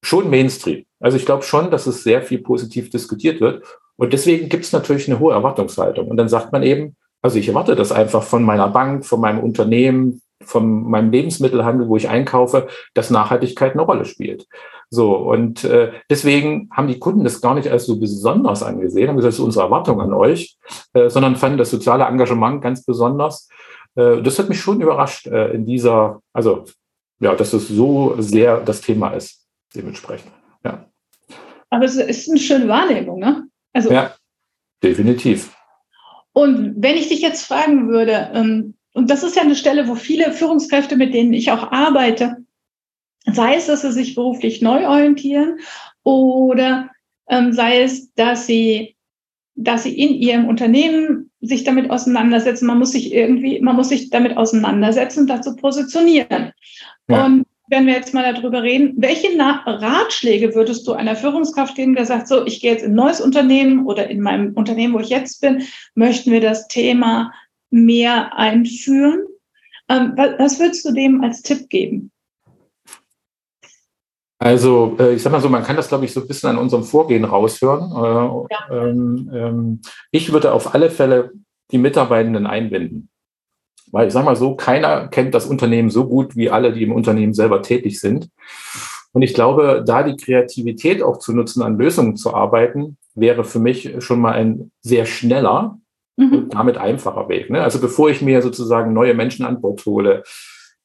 schon 0.02 0.30
Mainstream. 0.30 0.84
Also 0.98 1.16
ich 1.16 1.26
glaube 1.26 1.44
schon, 1.44 1.70
dass 1.70 1.86
es 1.86 2.02
sehr 2.02 2.22
viel 2.22 2.38
positiv 2.38 2.90
diskutiert 2.90 3.40
wird. 3.40 3.62
Und 3.96 4.12
deswegen 4.12 4.48
gibt 4.48 4.64
es 4.64 4.72
natürlich 4.72 5.08
eine 5.08 5.20
hohe 5.20 5.34
Erwartungshaltung. 5.34 6.08
Und 6.08 6.16
dann 6.16 6.28
sagt 6.28 6.52
man 6.52 6.64
eben, 6.64 6.96
Also 7.22 7.38
ich 7.38 7.48
erwarte 7.48 7.76
das 7.76 7.92
einfach 7.92 8.22
von 8.22 8.42
meiner 8.42 8.68
Bank, 8.68 9.04
von 9.04 9.20
meinem 9.20 9.40
Unternehmen, 9.40 10.22
von 10.42 10.88
meinem 10.88 11.10
Lebensmittelhandel, 11.10 11.88
wo 11.88 11.96
ich 11.96 12.08
einkaufe, 12.08 12.68
dass 12.94 13.10
Nachhaltigkeit 13.10 13.72
eine 13.72 13.82
Rolle 13.82 14.04
spielt. 14.04 14.46
So, 14.88 15.14
und 15.16 15.62
äh, 15.64 15.92
deswegen 16.10 16.68
haben 16.72 16.88
die 16.88 16.98
Kunden 16.98 17.22
das 17.22 17.40
gar 17.40 17.54
nicht 17.54 17.68
als 17.68 17.86
so 17.86 18.00
besonders 18.00 18.62
angesehen, 18.62 19.08
haben 19.08 19.16
gesagt, 19.16 19.32
das 19.32 19.38
ist 19.38 19.44
unsere 19.44 19.66
Erwartung 19.66 20.00
an 20.00 20.12
euch, 20.12 20.56
äh, 20.94 21.08
sondern 21.08 21.36
fanden 21.36 21.58
das 21.58 21.70
soziale 21.70 22.04
Engagement 22.04 22.60
ganz 22.60 22.84
besonders. 22.84 23.48
Äh, 23.94 24.20
das 24.22 24.38
hat 24.38 24.48
mich 24.48 24.60
schon 24.60 24.80
überrascht 24.80 25.28
äh, 25.28 25.52
in 25.52 25.64
dieser, 25.64 26.20
also 26.32 26.64
ja, 27.20 27.34
dass 27.34 27.52
es 27.52 27.68
so 27.68 28.16
sehr 28.18 28.60
das 28.60 28.80
Thema 28.80 29.10
ist, 29.10 29.46
dementsprechend. 29.74 30.32
Ja. 30.64 30.86
Aber 31.68 31.84
es 31.84 31.94
ist 31.94 32.28
eine 32.28 32.40
schöne 32.40 32.66
Wahrnehmung, 32.66 33.20
ne? 33.20 33.46
Also, 33.72 33.92
ja, 33.92 34.14
definitiv. 34.82 35.54
Und 36.32 36.74
wenn 36.78 36.96
ich 36.96 37.08
dich 37.08 37.20
jetzt 37.20 37.46
fragen 37.46 37.88
würde, 37.88 38.30
ähm, 38.34 38.74
und 38.92 39.10
das 39.10 39.22
ist 39.22 39.36
ja 39.36 39.42
eine 39.42 39.56
Stelle, 39.56 39.88
wo 39.88 39.94
viele 39.94 40.32
Führungskräfte, 40.32 40.96
mit 40.96 41.14
denen 41.14 41.32
ich 41.32 41.50
auch 41.52 41.70
arbeite, 41.70 42.38
sei 43.24 43.54
es, 43.54 43.66
dass 43.66 43.82
sie 43.82 43.92
sich 43.92 44.14
beruflich 44.14 44.62
neu 44.62 44.88
orientieren 44.88 45.60
oder 46.02 46.90
ähm, 47.28 47.52
sei 47.52 47.82
es, 47.82 48.12
dass 48.14 48.46
sie, 48.46 48.96
dass 49.54 49.84
sie 49.84 49.96
in 49.96 50.14
ihrem 50.14 50.48
Unternehmen 50.48 51.30
sich 51.40 51.64
damit 51.64 51.90
auseinandersetzen. 51.90 52.66
Man 52.66 52.78
muss 52.78 52.92
sich 52.92 53.12
irgendwie, 53.12 53.60
man 53.60 53.76
muss 53.76 53.90
sich 53.90 54.10
damit 54.10 54.36
auseinandersetzen 54.36 55.20
und 55.20 55.26
dazu 55.28 55.54
positionieren. 55.54 56.52
Ja. 57.08 57.26
Und 57.26 57.46
wenn 57.68 57.86
wir 57.86 57.94
jetzt 57.94 58.12
mal 58.12 58.34
darüber 58.34 58.64
reden, 58.64 58.94
welche 58.96 59.28
Ratschläge 59.38 60.56
würdest 60.56 60.88
du 60.88 60.92
einer 60.92 61.14
Führungskraft 61.14 61.76
geben, 61.76 61.94
der 61.94 62.04
sagt, 62.04 62.26
so, 62.26 62.44
ich 62.44 62.60
gehe 62.60 62.72
jetzt 62.72 62.82
in 62.82 62.92
ein 62.92 62.96
neues 62.96 63.20
Unternehmen 63.20 63.86
oder 63.86 64.10
in 64.10 64.20
meinem 64.20 64.54
Unternehmen, 64.54 64.94
wo 64.94 64.98
ich 64.98 65.08
jetzt 65.08 65.40
bin, 65.40 65.62
möchten 65.94 66.32
wir 66.32 66.40
das 66.40 66.66
Thema 66.66 67.32
mehr 67.70 68.36
einführen? 68.36 69.26
Ähm, 69.88 70.14
was 70.16 70.60
würdest 70.60 70.84
du 70.84 70.92
dem 70.92 71.22
als 71.22 71.42
Tipp 71.42 71.68
geben? 71.68 72.10
Also 74.38 74.96
äh, 74.98 75.14
ich 75.14 75.22
sag 75.22 75.32
mal 75.32 75.40
so, 75.40 75.50
man 75.50 75.62
kann 75.62 75.76
das, 75.76 75.88
glaube 75.88 76.06
ich, 76.06 76.12
so 76.12 76.22
ein 76.22 76.26
bisschen 76.26 76.48
an 76.48 76.58
unserem 76.58 76.82
Vorgehen 76.82 77.24
raushören. 77.24 77.90
Äh, 77.92 78.54
ja. 78.54 78.86
ähm, 78.86 79.30
ähm, 79.34 79.80
ich 80.10 80.32
würde 80.32 80.52
auf 80.52 80.74
alle 80.74 80.90
Fälle 80.90 81.32
die 81.70 81.78
Mitarbeitenden 81.78 82.46
einbinden. 82.46 83.10
Weil 83.92 84.06
ich 84.06 84.12
sage 84.12 84.24
mal 84.24 84.36
so, 84.36 84.54
keiner 84.54 85.08
kennt 85.08 85.34
das 85.34 85.46
Unternehmen 85.46 85.90
so 85.90 86.06
gut 86.06 86.36
wie 86.36 86.48
alle, 86.48 86.72
die 86.72 86.84
im 86.84 86.92
Unternehmen 86.92 87.34
selber 87.34 87.60
tätig 87.60 88.00
sind. 88.00 88.30
Und 89.12 89.22
ich 89.22 89.34
glaube, 89.34 89.84
da 89.86 90.04
die 90.04 90.16
Kreativität 90.16 91.02
auch 91.02 91.18
zu 91.18 91.34
nutzen, 91.34 91.62
an 91.62 91.76
Lösungen 91.76 92.16
zu 92.16 92.32
arbeiten, 92.32 92.96
wäre 93.14 93.44
für 93.44 93.58
mich 93.58 93.96
schon 93.98 94.20
mal 94.20 94.32
ein 94.32 94.70
sehr 94.80 95.04
schneller 95.04 95.78
mhm. 96.16 96.34
und 96.34 96.54
damit 96.54 96.78
einfacher 96.78 97.28
Weg. 97.28 97.50
Ne? 97.50 97.62
Also 97.62 97.80
bevor 97.80 98.10
ich 98.10 98.22
mir 98.22 98.42
sozusagen 98.42 98.92
neue 98.92 99.14
Menschen 99.14 99.44
an 99.44 99.60
Bord 99.60 99.84
hole, 99.86 100.22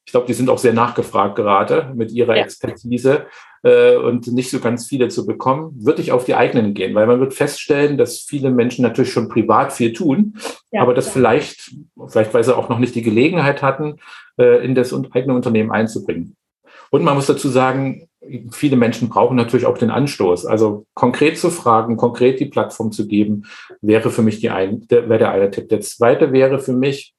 ich 0.06 0.12
glaube, 0.12 0.26
die 0.28 0.34
sind 0.34 0.48
auch 0.48 0.58
sehr 0.58 0.72
nachgefragt 0.72 1.34
gerade 1.34 1.92
mit 1.94 2.12
ihrer 2.12 2.36
ja. 2.36 2.42
Expertise 2.44 3.26
äh, 3.64 3.96
und 3.96 4.28
nicht 4.28 4.50
so 4.50 4.60
ganz 4.60 4.86
viele 4.86 5.08
zu 5.08 5.26
bekommen, 5.26 5.72
würde 5.84 6.00
ich 6.00 6.12
auf 6.12 6.24
die 6.24 6.36
eigenen 6.36 6.74
gehen, 6.74 6.94
weil 6.94 7.08
man 7.08 7.18
wird 7.18 7.34
feststellen, 7.34 7.98
dass 7.98 8.20
viele 8.20 8.50
Menschen 8.50 8.82
natürlich 8.82 9.12
schon 9.12 9.28
privat 9.28 9.72
viel 9.72 9.92
tun, 9.92 10.38
ja, 10.70 10.82
aber 10.82 10.94
das 10.94 11.06
ja. 11.06 11.12
vielleicht, 11.12 11.72
vielleicht 12.06 12.32
weil 12.32 12.44
sie 12.44 12.56
auch 12.56 12.68
noch 12.68 12.78
nicht 12.78 12.94
die 12.94 13.02
Gelegenheit 13.02 13.62
hatten, 13.62 13.96
äh, 14.38 14.64
in 14.64 14.76
das 14.76 14.94
eigene 15.12 15.34
Unternehmen 15.34 15.72
einzubringen. 15.72 16.36
Und 16.90 17.02
man 17.02 17.16
muss 17.16 17.26
dazu 17.26 17.48
sagen, 17.48 18.08
viele 18.50 18.76
Menschen 18.76 19.08
brauchen 19.08 19.36
natürlich 19.36 19.66
auch 19.66 19.78
den 19.78 19.90
Anstoß. 19.90 20.46
Also 20.46 20.86
konkret 20.94 21.38
zu 21.38 21.50
fragen, 21.50 21.96
konkret 21.96 22.40
die 22.40 22.46
Plattform 22.46 22.92
zu 22.92 23.06
geben, 23.06 23.44
wäre 23.80 24.10
für 24.10 24.22
mich 24.22 24.40
die 24.40 24.50
ein, 24.50 24.86
der, 24.88 25.08
wäre 25.08 25.18
der 25.18 25.30
eine 25.30 25.50
Tipp. 25.50 25.68
Der 25.68 25.80
zweite 25.80 26.32
wäre 26.32 26.58
für 26.58 26.72
mich, 26.72 27.14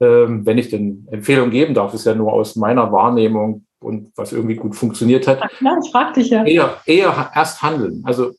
ähm, 0.00 0.44
wenn 0.46 0.58
ich 0.58 0.68
denn 0.68 1.06
Empfehlung 1.10 1.50
geben 1.50 1.74
darf, 1.74 1.94
ist 1.94 2.06
ja 2.06 2.14
nur 2.14 2.32
aus 2.32 2.56
meiner 2.56 2.90
Wahrnehmung 2.92 3.66
und 3.80 4.12
was 4.16 4.32
irgendwie 4.32 4.56
gut 4.56 4.76
funktioniert 4.76 5.26
hat. 5.26 5.40
Ja, 5.60 5.78
ich 5.82 5.90
frage 5.90 6.20
dich 6.20 6.30
ja. 6.30 6.44
Eher, 6.44 6.76
eher 6.86 7.30
erst 7.34 7.62
handeln. 7.62 8.02
Also 8.04 8.32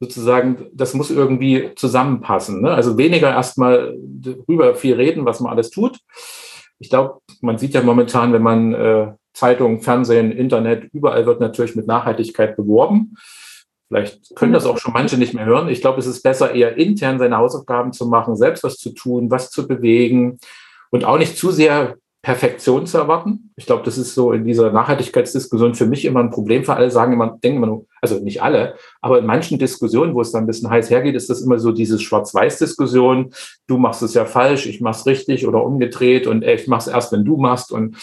sozusagen, 0.00 0.66
das 0.72 0.94
muss 0.94 1.10
irgendwie 1.10 1.72
zusammenpassen. 1.76 2.62
Ne? 2.62 2.70
Also 2.70 2.96
weniger 2.96 3.30
erstmal 3.30 3.94
darüber 3.98 4.74
viel 4.74 4.94
reden, 4.94 5.26
was 5.26 5.40
man 5.40 5.52
alles 5.52 5.70
tut. 5.70 5.98
Ich 6.78 6.88
glaube, 6.88 7.20
man 7.42 7.58
sieht 7.58 7.74
ja 7.74 7.82
momentan, 7.82 8.32
wenn 8.32 8.42
man 8.42 8.72
äh, 8.72 9.12
Zeitungen, 9.40 9.80
Fernsehen, 9.80 10.32
Internet, 10.32 10.90
überall 10.92 11.24
wird 11.24 11.40
natürlich 11.40 11.74
mit 11.74 11.86
Nachhaltigkeit 11.86 12.56
beworben. 12.56 13.16
Vielleicht 13.88 14.36
können 14.36 14.52
das 14.52 14.66
auch 14.66 14.76
schon 14.76 14.92
manche 14.92 15.16
nicht 15.16 15.32
mehr 15.32 15.46
hören. 15.46 15.68
Ich 15.70 15.80
glaube, 15.80 15.98
es 15.98 16.06
ist 16.06 16.22
besser, 16.22 16.54
eher 16.54 16.76
intern 16.76 17.18
seine 17.18 17.38
Hausaufgaben 17.38 17.92
zu 17.92 18.06
machen, 18.06 18.36
selbst 18.36 18.62
was 18.62 18.76
zu 18.76 18.90
tun, 18.90 19.30
was 19.30 19.50
zu 19.50 19.66
bewegen, 19.66 20.38
und 20.90 21.04
auch 21.04 21.18
nicht 21.18 21.38
zu 21.38 21.50
sehr 21.50 21.96
Perfektion 22.22 22.86
zu 22.86 22.98
erwarten. 22.98 23.50
Ich 23.56 23.64
glaube, 23.64 23.82
das 23.84 23.96
ist 23.96 24.14
so 24.14 24.32
in 24.32 24.44
dieser 24.44 24.70
Nachhaltigkeitsdiskussion 24.72 25.74
für 25.74 25.86
mich 25.86 26.04
immer 26.04 26.20
ein 26.20 26.30
Problem. 26.30 26.64
Für 26.64 26.74
alle 26.74 26.90
sagen 26.90 27.14
immer, 27.14 27.38
denken 27.42 27.56
immer 27.56 27.66
nur, 27.66 27.86
also 28.02 28.18
nicht 28.18 28.42
alle, 28.42 28.74
aber 29.00 29.20
in 29.20 29.26
manchen 29.26 29.58
Diskussionen, 29.58 30.14
wo 30.14 30.20
es 30.20 30.30
dann 30.30 30.44
ein 30.44 30.46
bisschen 30.46 30.68
heiß 30.68 30.90
hergeht, 30.90 31.14
ist 31.14 31.30
das 31.30 31.40
immer 31.40 31.58
so 31.58 31.72
diese 31.72 31.98
Schwarz-Weiß-Diskussion. 31.98 33.32
Du 33.66 33.78
machst 33.78 34.02
es 34.02 34.12
ja 34.12 34.26
falsch, 34.26 34.66
ich 34.66 34.82
mach's 34.82 35.06
richtig 35.06 35.46
oder 35.46 35.64
umgedreht 35.64 36.26
und 36.26 36.44
ich 36.44 36.66
mach's 36.66 36.88
erst, 36.88 37.10
wenn 37.12 37.24
du 37.24 37.38
machst. 37.38 37.72
Und 37.72 37.96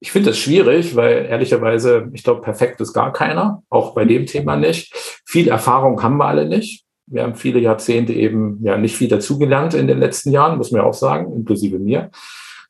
ich 0.00 0.12
finde 0.12 0.30
das 0.30 0.38
schwierig, 0.38 0.94
weil 0.94 1.26
ehrlicherweise, 1.26 2.10
ich 2.12 2.22
glaube, 2.22 2.42
perfekt 2.42 2.80
ist 2.80 2.92
gar 2.92 3.12
keiner, 3.12 3.62
auch 3.70 3.94
bei 3.94 4.04
dem 4.04 4.26
Thema 4.26 4.56
nicht. 4.56 4.92
Viel 5.24 5.48
Erfahrung 5.48 6.02
haben 6.02 6.18
wir 6.18 6.26
alle 6.26 6.46
nicht. 6.46 6.84
Wir 7.06 7.22
haben 7.22 7.34
viele 7.34 7.60
Jahrzehnte 7.60 8.12
eben 8.12 8.58
ja 8.62 8.76
nicht 8.76 8.96
viel 8.96 9.08
dazugelernt 9.08 9.74
in 9.74 9.86
den 9.86 9.98
letzten 9.98 10.32
Jahren, 10.32 10.58
muss 10.58 10.72
man 10.72 10.82
ja 10.82 10.86
auch 10.86 10.94
sagen, 10.94 11.32
inklusive 11.32 11.78
mir. 11.78 12.10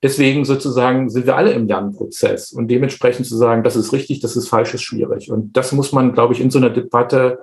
Deswegen 0.03 0.45
sozusagen 0.45 1.09
sind 1.09 1.27
wir 1.27 1.37
alle 1.37 1.53
im 1.53 1.67
Lernprozess 1.67 2.53
und 2.53 2.69
dementsprechend 2.69 3.27
zu 3.27 3.37
sagen, 3.37 3.65
das 3.65 3.77
ist 3.77 3.93
richtig, 3.93 4.21
das 4.21 4.37
ist 4.37 4.49
falsch, 4.49 4.75
ist 4.75 4.83
schwierig. 4.83 5.31
Und 5.31 5.57
das 5.57 5.73
muss 5.73 5.93
man, 5.93 6.13
glaube 6.13 6.35
ich, 6.35 6.41
in 6.41 6.51
so 6.51 6.59
einer 6.59 6.71
Debatte 6.71 7.41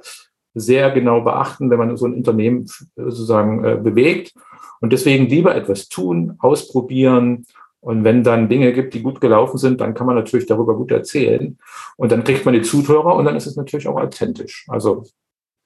sehr 0.53 0.91
genau 0.91 1.21
beachten, 1.21 1.71
wenn 1.71 1.79
man 1.79 1.97
so 1.97 2.05
ein 2.05 2.13
Unternehmen 2.13 2.67
sozusagen 2.95 3.65
äh, 3.65 3.75
bewegt. 3.75 4.33
Und 4.81 4.93
deswegen 4.93 5.27
lieber 5.27 5.55
etwas 5.55 5.89
tun, 5.89 6.35
ausprobieren. 6.39 7.47
Und 7.83 8.05
wenn 8.05 8.23
dann 8.23 8.47
Dinge 8.47 8.71
gibt, 8.71 8.93
die 8.93 9.01
gut 9.01 9.19
gelaufen 9.19 9.57
sind, 9.57 9.81
dann 9.81 9.93
kann 9.93 10.07
man 10.07 10.15
natürlich 10.15 10.45
darüber 10.45 10.77
gut 10.77 10.89
erzählen. 10.91 11.57
Und 11.97 12.13
dann 12.13 12.23
kriegt 12.23 12.45
man 12.45 12.53
die 12.53 12.61
Zuhörer 12.61 13.13
und 13.13 13.25
dann 13.25 13.35
ist 13.35 13.45
es 13.45 13.57
natürlich 13.57 13.89
auch 13.89 13.99
authentisch. 13.99 14.65
Also 14.69 15.03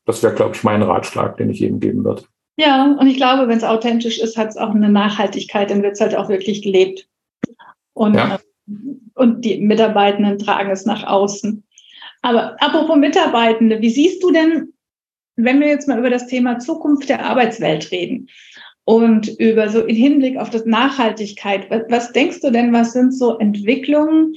das 0.05 0.23
wäre, 0.23 0.33
glaube 0.33 0.55
ich, 0.55 0.63
mein 0.63 0.81
Ratschlag, 0.81 1.37
den 1.37 1.51
ich 1.51 1.59
jedem 1.59 1.79
geben 1.79 2.03
würde. 2.03 2.23
Ja, 2.57 2.97
und 2.99 3.05
ich 3.05 3.17
glaube, 3.17 3.47
wenn 3.47 3.59
es 3.59 3.63
authentisch 3.63 4.19
ist, 4.19 4.35
hat 4.35 4.47
es 4.47 4.57
auch 4.57 4.73
eine 4.73 4.89
Nachhaltigkeit, 4.89 5.69
dann 5.69 5.83
wird 5.83 5.93
es 5.93 6.01
halt 6.01 6.15
auch 6.15 6.27
wirklich 6.27 6.63
gelebt. 6.63 7.07
Und, 7.93 8.15
ja. 8.15 8.35
Äh, 8.35 8.73
und 9.13 9.45
die 9.45 9.59
Mitarbeitenden 9.59 10.39
tragen 10.39 10.71
es 10.71 10.87
nach 10.87 11.03
außen. 11.03 11.63
Aber 12.23 12.59
apropos 12.59 12.97
Mitarbeitende, 12.97 13.79
wie 13.79 13.91
siehst 13.91 14.23
du 14.23 14.31
denn, 14.31 14.73
wenn 15.35 15.59
wir 15.59 15.67
jetzt 15.67 15.87
mal 15.87 15.99
über 15.99 16.09
das 16.09 16.25
Thema 16.25 16.57
Zukunft 16.57 17.09
der 17.09 17.23
Arbeitswelt 17.23 17.91
reden 17.91 18.27
und 18.87 19.27
über 19.37 19.67
so 19.67 19.81
im 19.81 19.95
Hinblick 19.97 20.37
auf 20.37 20.49
das 20.49 20.63
Nachhaltigkeit, 20.63 21.69
was, 21.69 21.81
was 21.89 22.13
denkst 22.13 22.39
du 22.39 22.51
denn, 22.51 22.71
was 22.71 22.93
sind 22.93 23.13
so 23.13 23.37
Entwicklungen 23.37 24.35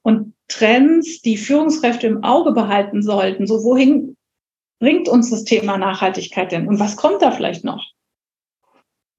und 0.00 0.32
Trends, 0.48 1.20
die 1.20 1.36
Führungskräfte 1.36 2.06
im 2.06 2.24
Auge 2.24 2.52
behalten 2.52 3.02
sollten? 3.02 3.46
So 3.46 3.62
wohin 3.62 4.16
bringt 4.78 5.06
uns 5.06 5.28
das 5.28 5.44
Thema 5.44 5.76
Nachhaltigkeit 5.76 6.50
denn? 6.50 6.66
Und 6.66 6.80
was 6.80 6.96
kommt 6.96 7.20
da 7.20 7.30
vielleicht 7.30 7.62
noch? 7.62 7.84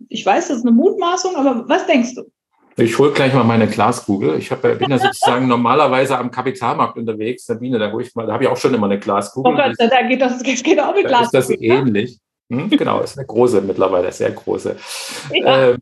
Ich 0.10 0.26
weiß, 0.26 0.48
das 0.48 0.58
ist 0.58 0.66
eine 0.66 0.76
Mutmaßung, 0.76 1.36
aber 1.36 1.70
was 1.70 1.86
denkst 1.86 2.16
du? 2.16 2.24
Ich 2.76 2.98
hole 2.98 3.12
gleich 3.12 3.36
mal 3.36 3.44
meine 3.44 3.68
Glaskugel. 3.68 4.40
Ich 4.40 4.50
hab, 4.50 4.64
bin 4.64 4.90
ja 4.90 4.98
sozusagen 4.98 5.48
normalerweise 5.48 6.18
am 6.18 6.32
Kapitalmarkt 6.32 6.98
unterwegs. 6.98 7.46
Sabine, 7.46 7.78
da, 7.78 7.92
da 7.92 8.34
habe 8.34 8.44
ich 8.46 8.50
auch 8.50 8.58
schon 8.58 8.74
immer 8.74 8.88
eine 8.88 8.98
Glaskugel. 8.98 9.54
Oh 9.54 9.56
Gott, 9.56 9.76
da 9.78 10.02
geht 10.08 10.22
das, 10.22 10.42
geht 10.42 10.80
auch 10.80 10.96
mit 10.96 11.06
Glaskugel. 11.06 11.40
Ist 11.40 11.50
das 11.52 11.62
ähnlich? 11.62 12.18
Hm, 12.52 12.70
genau, 12.70 13.00
ist 13.00 13.18
eine 13.18 13.26
große 13.26 13.62
mittlerweile, 13.62 14.12
sehr 14.12 14.32
große. 14.32 14.76
Ja. 15.32 15.72
Ähm, 15.72 15.78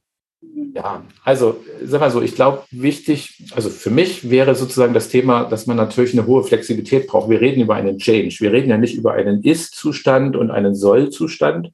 ja, 0.74 1.04
also 1.24 1.64
sag 1.84 2.00
mal 2.00 2.12
so, 2.12 2.22
ich 2.22 2.36
glaube, 2.36 2.64
wichtig, 2.70 3.44
also 3.56 3.70
für 3.70 3.90
mich 3.90 4.30
wäre 4.30 4.54
sozusagen 4.54 4.94
das 4.94 5.10
Thema, 5.10 5.46
dass 5.46 5.66
man 5.66 5.78
natürlich 5.78 6.14
eine 6.14 6.28
hohe 6.28 6.44
Flexibilität 6.44 7.08
braucht. 7.08 7.30
Wir 7.30 7.42
reden 7.42 7.62
über 7.62 7.76
einen 7.76 7.98
Change. 7.98 8.36
Wir 8.40 8.52
reden 8.52 8.70
ja 8.70 8.78
nicht 8.78 8.96
über 8.96 9.14
einen 9.14 9.44
Ist-Zustand 9.44 10.36
und 10.36 10.52
einen 10.52 10.76
Soll-Zustand, 10.76 11.72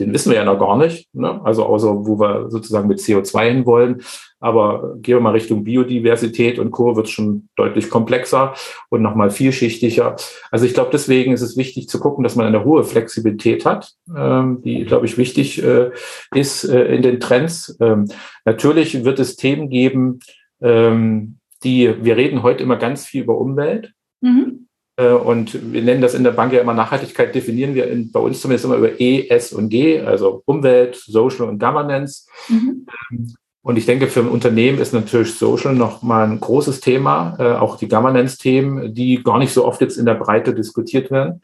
den 0.00 0.12
wissen 0.12 0.30
wir 0.30 0.38
ja 0.38 0.44
noch 0.44 0.58
gar 0.58 0.76
nicht. 0.76 1.08
Ne? 1.14 1.40
Also 1.44 1.64
außer 1.64 2.06
wo 2.06 2.18
wir 2.18 2.50
sozusagen 2.50 2.88
mit 2.88 2.98
CO2 2.98 3.48
hin 3.48 3.66
wollen. 3.66 4.02
Aber 4.40 4.96
gehen 4.96 5.16
wir 5.16 5.20
mal 5.20 5.32
Richtung 5.32 5.64
Biodiversität 5.64 6.58
und 6.58 6.70
Co. 6.70 6.96
wird 6.96 7.10
schon 7.10 7.48
deutlich 7.56 7.90
komplexer 7.90 8.54
und 8.88 9.02
nochmal 9.02 9.30
vielschichtiger. 9.30 10.16
Also 10.50 10.64
ich 10.64 10.72
glaube, 10.72 10.90
deswegen 10.92 11.32
ist 11.32 11.42
es 11.42 11.58
wichtig 11.58 11.88
zu 11.88 12.00
gucken, 12.00 12.24
dass 12.24 12.36
man 12.36 12.46
eine 12.46 12.64
hohe 12.64 12.84
Flexibilität 12.84 13.66
hat, 13.66 13.92
ähm, 14.16 14.62
die, 14.62 14.84
glaube 14.84 15.04
ich, 15.04 15.18
wichtig 15.18 15.62
äh, 15.62 15.90
ist 16.34 16.64
äh, 16.64 16.86
in 16.86 17.02
den 17.02 17.20
Trends. 17.20 17.76
Ähm, 17.80 18.06
natürlich 18.46 19.04
wird 19.04 19.20
es 19.20 19.36
Themen 19.36 19.68
geben, 19.68 20.20
ähm, 20.62 21.36
die, 21.62 21.94
wir 22.02 22.16
reden 22.16 22.42
heute 22.42 22.62
immer 22.62 22.76
ganz 22.76 23.04
viel 23.04 23.24
über 23.24 23.38
Umwelt. 23.38 23.92
Mhm. 24.22 24.68
Äh, 25.00 25.12
und 25.12 25.72
wir 25.72 25.82
nennen 25.82 26.02
das 26.02 26.14
in 26.14 26.24
der 26.24 26.32
Bank 26.32 26.52
ja 26.52 26.60
immer 26.60 26.74
Nachhaltigkeit, 26.74 27.34
definieren 27.34 27.74
wir 27.74 27.90
in, 27.90 28.12
bei 28.12 28.20
uns 28.20 28.40
zumindest 28.40 28.66
immer 28.66 28.76
über 28.76 29.00
E, 29.00 29.28
S 29.28 29.52
und 29.52 29.70
G, 29.70 30.00
also 30.00 30.42
Umwelt, 30.44 30.96
Social 30.96 31.48
und 31.48 31.58
Governance. 31.58 32.26
Mhm. 32.48 32.86
Ähm, 33.10 33.34
und 33.62 33.76
ich 33.76 33.84
denke, 33.84 34.06
für 34.06 34.20
ein 34.20 34.28
Unternehmen 34.28 34.78
ist 34.78 34.94
natürlich 34.94 35.34
Social 35.34 35.74
nochmal 35.74 36.26
ein 36.26 36.40
großes 36.40 36.80
Thema, 36.80 37.36
äh, 37.38 37.52
auch 37.52 37.76
die 37.76 37.88
Governance-Themen, 37.88 38.94
die 38.94 39.22
gar 39.22 39.38
nicht 39.38 39.52
so 39.52 39.66
oft 39.66 39.82
jetzt 39.82 39.98
in 39.98 40.06
der 40.06 40.14
Breite 40.14 40.54
diskutiert 40.54 41.10
werden, 41.10 41.42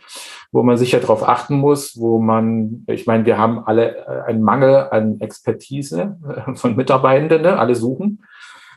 wo 0.51 0.63
man 0.63 0.79
sicher 0.79 0.99
darauf 0.99 1.29
achten 1.29 1.57
muss, 1.57 1.99
wo 1.99 2.19
man, 2.19 2.85
ich 2.89 3.07
meine, 3.07 3.27
wir 3.27 3.37
haben 3.37 3.59
alle 3.67 3.97
äh, 3.97 4.23
einen 4.29 4.43
Mangel 4.43 4.89
an 4.91 5.21
Expertise 5.21 6.17
von 6.55 6.75
Mitarbeitenden, 6.75 7.43
ne? 7.43 7.59
alle 7.59 7.75
suchen 7.75 8.21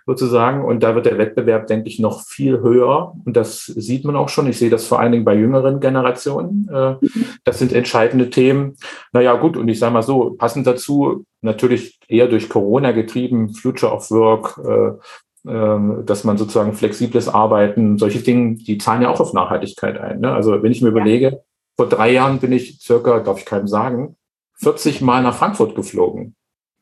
sozusagen. 0.10 0.65
Und 0.65 0.82
da 0.82 0.95
wird 0.95 1.06
der 1.06 1.19
Wettbewerb, 1.19 1.67
denke 1.67 1.88
ich, 1.88 2.00
noch 2.00 2.24
viel 2.24 2.62
höher. 2.62 3.13
Und 3.26 3.38
das 3.38 3.65
sieht 3.65 4.06
man 4.06 4.15
auch 4.15 4.30
schon. 4.30 4.48
Ich 4.48 4.58
sehe 4.58 4.72
das 4.72 4.88
vor 4.88 5.00
allen 5.00 5.12
Dingen 5.12 5.24
bei 5.24 5.36
jüngeren 5.36 5.80
Generationen. 5.80 6.67
Äh, 6.74 6.95
das 7.43 7.60
sind 7.60 7.72
entscheidende 7.74 8.32
Themen. 8.32 8.76
Naja, 9.13 9.36
gut. 9.36 9.56
Und 9.56 9.67
ich 9.67 9.78
sage 9.78 9.93
mal 9.93 10.02
so, 10.02 10.32
passend 10.32 10.65
dazu, 10.65 11.26
natürlich 11.41 12.00
eher 12.08 12.28
durch 12.28 12.50
Corona 12.50 12.91
getrieben, 12.91 13.54
Future 13.54 13.93
of 13.93 14.10
Work, 14.10 14.60
äh, 14.65 15.50
ähm, 15.50 16.04
dass 16.08 16.24
man 16.24 16.38
sozusagen 16.38 16.74
flexibles 16.74 17.30
Arbeiten, 17.30 18.00
solche 18.00 18.19
Dinge, 18.19 18.56
die 18.56 18.80
zahlen 18.80 19.04
ja 19.04 19.10
auch 19.10 19.19
auf 19.19 19.34
Nachhaltigkeit 19.34 20.00
ein. 20.00 20.22
Ne? 20.22 20.34
Also 20.34 20.63
wenn 20.63 20.72
ich 20.72 20.82
mir 20.82 20.89
überlege, 20.89 21.43
vor 21.78 21.88
drei 21.88 22.12
Jahren 22.12 22.39
bin 22.39 22.52
ich 22.52 22.80
circa, 22.82 23.19
darf 23.19 23.38
ich 23.38 23.45
keinem 23.45 23.67
sagen, 23.67 24.15
40 24.56 25.02
Mal 25.02 25.22
nach 25.22 25.36
Frankfurt 25.36 25.76
geflogen. 25.76 26.36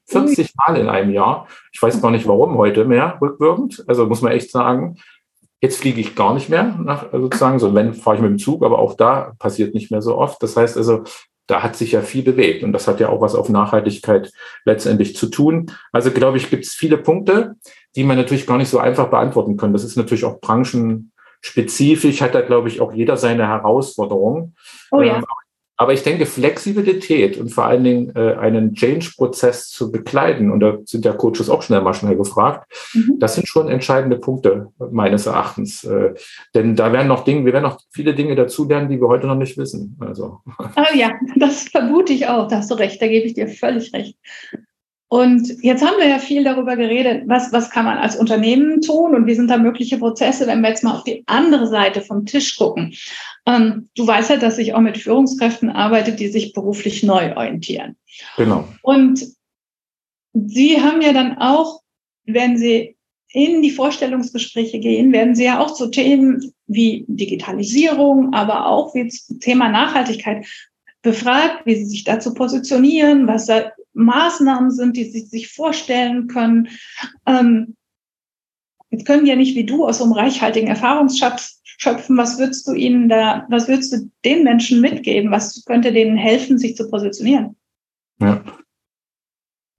40 0.08 0.54
Mal 0.56 0.78
in 0.78 0.90
einem 0.90 1.12
Jahr. 1.12 1.48
Ich 1.72 1.82
weiß 1.82 2.02
gar 2.02 2.12
nicht, 2.12 2.28
warum 2.28 2.58
heute 2.58 2.86
mehr 2.86 3.18
rückwirkend. 3.22 3.84
Also 3.88 4.06
muss 4.06 4.22
man 4.22 4.32
echt 4.32 4.52
sagen, 4.52 4.98
jetzt 5.62 5.80
fliege 5.80 6.00
ich 6.00 6.16
gar 6.16 6.34
nicht 6.34 6.50
mehr 6.50 6.78
nach, 6.82 7.12
sozusagen. 7.12 7.60
So, 7.60 7.74
wenn, 7.74 7.94
fahre 7.94 8.18
ich 8.18 8.22
mit 8.22 8.32
dem 8.32 8.40
Zug, 8.40 8.64
aber 8.64 8.80
auch 8.80 8.96
da 8.96 9.34
passiert 9.40 9.74
nicht 9.74 9.92
mehr 9.92 10.02
so 10.02 10.18
oft. 10.18 10.42
Das 10.42 10.56
heißt 10.56 10.78
also, 10.78 11.04
da 11.48 11.64
hat 11.64 11.76
sich 11.76 11.94
ja 11.94 12.02
viel 12.02 12.24
bewegt 12.24 12.64
und 12.64 12.74
das 12.74 12.88
hat 12.88 13.00
ja 13.00 13.10
auch 13.10 13.22
was 13.22 13.34
auf 13.34 13.50
Nachhaltigkeit 13.50 14.32
letztendlich 14.66 15.16
zu 15.16 15.28
tun. 15.28 15.72
Also 15.94 16.12
glaube 16.12 16.38
ich, 16.38 16.50
gibt 16.50 16.66
es 16.66 16.74
viele 16.74 16.98
Punkte, 16.98 17.56
die 17.96 18.04
man 18.04 18.18
natürlich 18.18 18.46
gar 18.46 18.58
nicht 18.58 18.70
so 18.70 18.80
einfach 18.80 19.10
beantworten 19.10 19.56
kann. 19.56 19.72
Das 19.72 19.86
ist 19.86 19.96
natürlich 19.96 20.26
auch 20.26 20.42
branchenspezifisch, 20.42 22.22
hat 22.22 22.36
da 22.36 22.42
glaube 22.42 22.68
ich 22.68 22.82
auch 22.82 22.92
jeder 22.94 23.16
seine 23.16 23.48
Herausforderungen. 23.48 24.56
Oh 24.92 25.02
ja. 25.02 25.18
Ähm, 25.18 25.26
aber 25.78 25.94
ich 25.94 26.02
denke, 26.02 26.26
Flexibilität 26.26 27.38
und 27.38 27.50
vor 27.50 27.66
allen 27.66 27.84
Dingen 27.84 28.16
äh, 28.16 28.34
einen 28.34 28.74
Change-Prozess 28.74 29.70
zu 29.70 29.92
bekleiden, 29.92 30.52
und 30.52 30.60
da 30.60 30.78
sind 30.86 31.06
ja 31.06 31.14
Coaches 31.14 31.50
auch 31.50 31.62
schnell 31.62 31.82
mal 31.82 31.94
schnell 31.94 32.16
gefragt, 32.16 32.72
mhm. 32.94 33.20
das 33.20 33.36
sind 33.36 33.48
schon 33.48 33.70
entscheidende 33.70 34.18
Punkte 34.18 34.70
meines 34.92 35.28
Erachtens. 35.28 35.84
Äh, 35.84 36.16
denn 36.56 36.76
da 36.76 36.92
werden 36.92 37.08
noch 37.08 37.24
Dinge, 37.24 37.46
wir 37.46 37.54
werden 37.54 37.64
noch 37.64 37.80
viele 37.92 38.16
Dinge 38.16 38.36
dazulernen, 38.36 38.90
die 38.90 39.00
wir 39.00 39.08
heute 39.08 39.28
noch 39.28 39.36
nicht 39.36 39.58
wissen. 39.58 39.96
Also. 40.00 40.40
Oh 40.60 40.96
ja, 40.96 41.12
das 41.36 41.70
vermute 41.70 42.12
ich 42.12 42.28
auch. 42.28 42.48
Da 42.48 42.58
hast 42.58 42.72
du 42.72 42.76
recht, 42.76 43.02
da 43.02 43.08
gebe 43.08 43.28
ich 43.28 43.36
dir 43.36 43.48
völlig 43.48 43.94
recht. 43.94 44.18
Und 45.10 45.64
jetzt 45.64 45.86
haben 45.86 45.98
wir 45.98 46.08
ja 46.08 46.20
viel 46.20 46.44
darüber 46.44 46.76
geredet, 46.76 47.24
was, 47.28 47.54
was 47.54 47.70
kann 47.70 47.86
man 47.86 47.98
als 47.98 48.18
Unternehmen 48.18 48.82
tun 48.82 49.16
und 49.16 49.26
wie 49.26 49.36
sind 49.36 49.50
da 49.50 49.58
mögliche 49.58 49.98
Prozesse, 49.98 50.48
wenn 50.48 50.60
wir 50.60 50.70
jetzt 50.70 50.84
mal 50.84 50.96
auf 50.96 51.06
die 51.06 51.24
andere 51.28 51.68
Seite 51.68 52.02
vom 52.02 52.26
Tisch 52.26 52.58
gucken. 52.58 52.94
Ähm, 53.46 53.90
du 53.96 54.06
weißt 54.06 54.32
ja, 54.32 54.38
dass 54.38 54.58
ich 54.58 54.74
auch 54.74 54.82
mit 54.82 54.98
Führungskräften 54.98 55.70
arbeite, 55.70 56.12
die 56.12 56.28
sich 56.28 56.52
beruflich 56.52 57.04
neu 57.04 57.34
orientieren. 57.38 57.96
Genau. 58.36 58.68
Und 58.82 59.26
sie 60.34 60.82
haben 60.82 61.02
ja 61.02 61.14
dann 61.14 61.38
auch, 61.38 61.82
wenn 62.26 62.58
sie 62.58 62.98
in 63.32 63.62
die 63.62 63.72
Vorstellungsgespräche 63.72 64.80
gehen, 64.80 65.14
werden 65.14 65.36
sie 65.36 65.46
ja 65.46 65.60
auch 65.60 65.74
zu 65.74 65.88
Themen 65.88 66.54
wie 66.68 67.06
Digitalisierung, 67.08 68.34
aber 68.34 68.68
auch 68.68 68.94
wie 68.94 69.08
Thema 69.40 69.70
Nachhaltigkeit 69.70 70.46
befragt, 71.02 71.66
wie 71.66 71.76
sie 71.76 71.86
sich 71.86 72.04
dazu 72.04 72.34
positionieren, 72.34 73.28
was 73.28 73.46
da 73.46 73.72
Maßnahmen 73.98 74.72
sind, 74.72 74.96
die 74.96 75.06
sie 75.06 75.22
sich 75.22 75.52
vorstellen 75.52 76.28
können. 76.28 76.70
Ähm, 77.26 77.76
jetzt 78.90 79.06
können 79.06 79.26
ja 79.26 79.36
nicht 79.36 79.56
wie 79.56 79.66
du 79.66 79.86
aus 79.86 79.98
so 79.98 80.06
einem 80.06 80.14
reichhaltigen 80.14 80.70
Erfahrungsschatz 80.70 81.62
schöpfen. 81.64 82.18
Was 82.18 82.38
würdest 82.40 82.68
du 82.68 82.74
ihnen 82.74 83.10
da, 83.10 83.46
was 83.50 83.68
würdest 83.68 83.94
du 83.94 84.10
den 84.24 84.44
Menschen 84.44 84.82
mitgeben? 84.82 85.32
Was 85.32 85.64
könnte 85.66 85.92
denen 85.92 86.18
helfen, 86.18 86.58
sich 86.58 86.76
zu 86.76 86.90
positionieren? 86.90 87.56
Ja, 88.20 88.44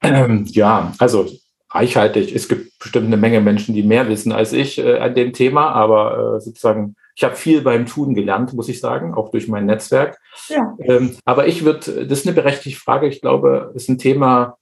ähm, 0.02 0.44
ja 0.48 0.92
also 0.98 1.28
reichhaltig. 1.70 2.34
Es 2.34 2.48
gibt 2.48 2.78
bestimmt 2.78 3.06
eine 3.06 3.16
Menge 3.16 3.40
Menschen, 3.40 3.74
die 3.74 3.82
mehr 3.82 4.08
wissen 4.08 4.32
als 4.32 4.52
ich 4.52 4.78
äh, 4.78 4.98
an 4.98 5.14
dem 5.14 5.32
Thema, 5.32 5.70
aber 5.70 6.36
äh, 6.36 6.40
sozusagen 6.40 6.96
ich 7.18 7.24
habe 7.24 7.34
viel 7.34 7.62
beim 7.62 7.84
Tun 7.84 8.14
gelernt, 8.14 8.52
muss 8.52 8.68
ich 8.68 8.78
sagen, 8.78 9.12
auch 9.12 9.32
durch 9.32 9.48
mein 9.48 9.66
Netzwerk. 9.66 10.20
Ja. 10.46 10.76
Ähm, 10.78 11.16
aber 11.24 11.48
ich 11.48 11.64
würde, 11.64 12.06
das 12.06 12.20
ist 12.20 12.26
eine 12.28 12.34
berechtigte 12.36 12.78
Frage. 12.78 13.08
Ich 13.08 13.20
glaube, 13.20 13.72
es 13.74 13.82
ist 13.82 13.88
ein 13.88 13.98
Thema, 13.98 14.56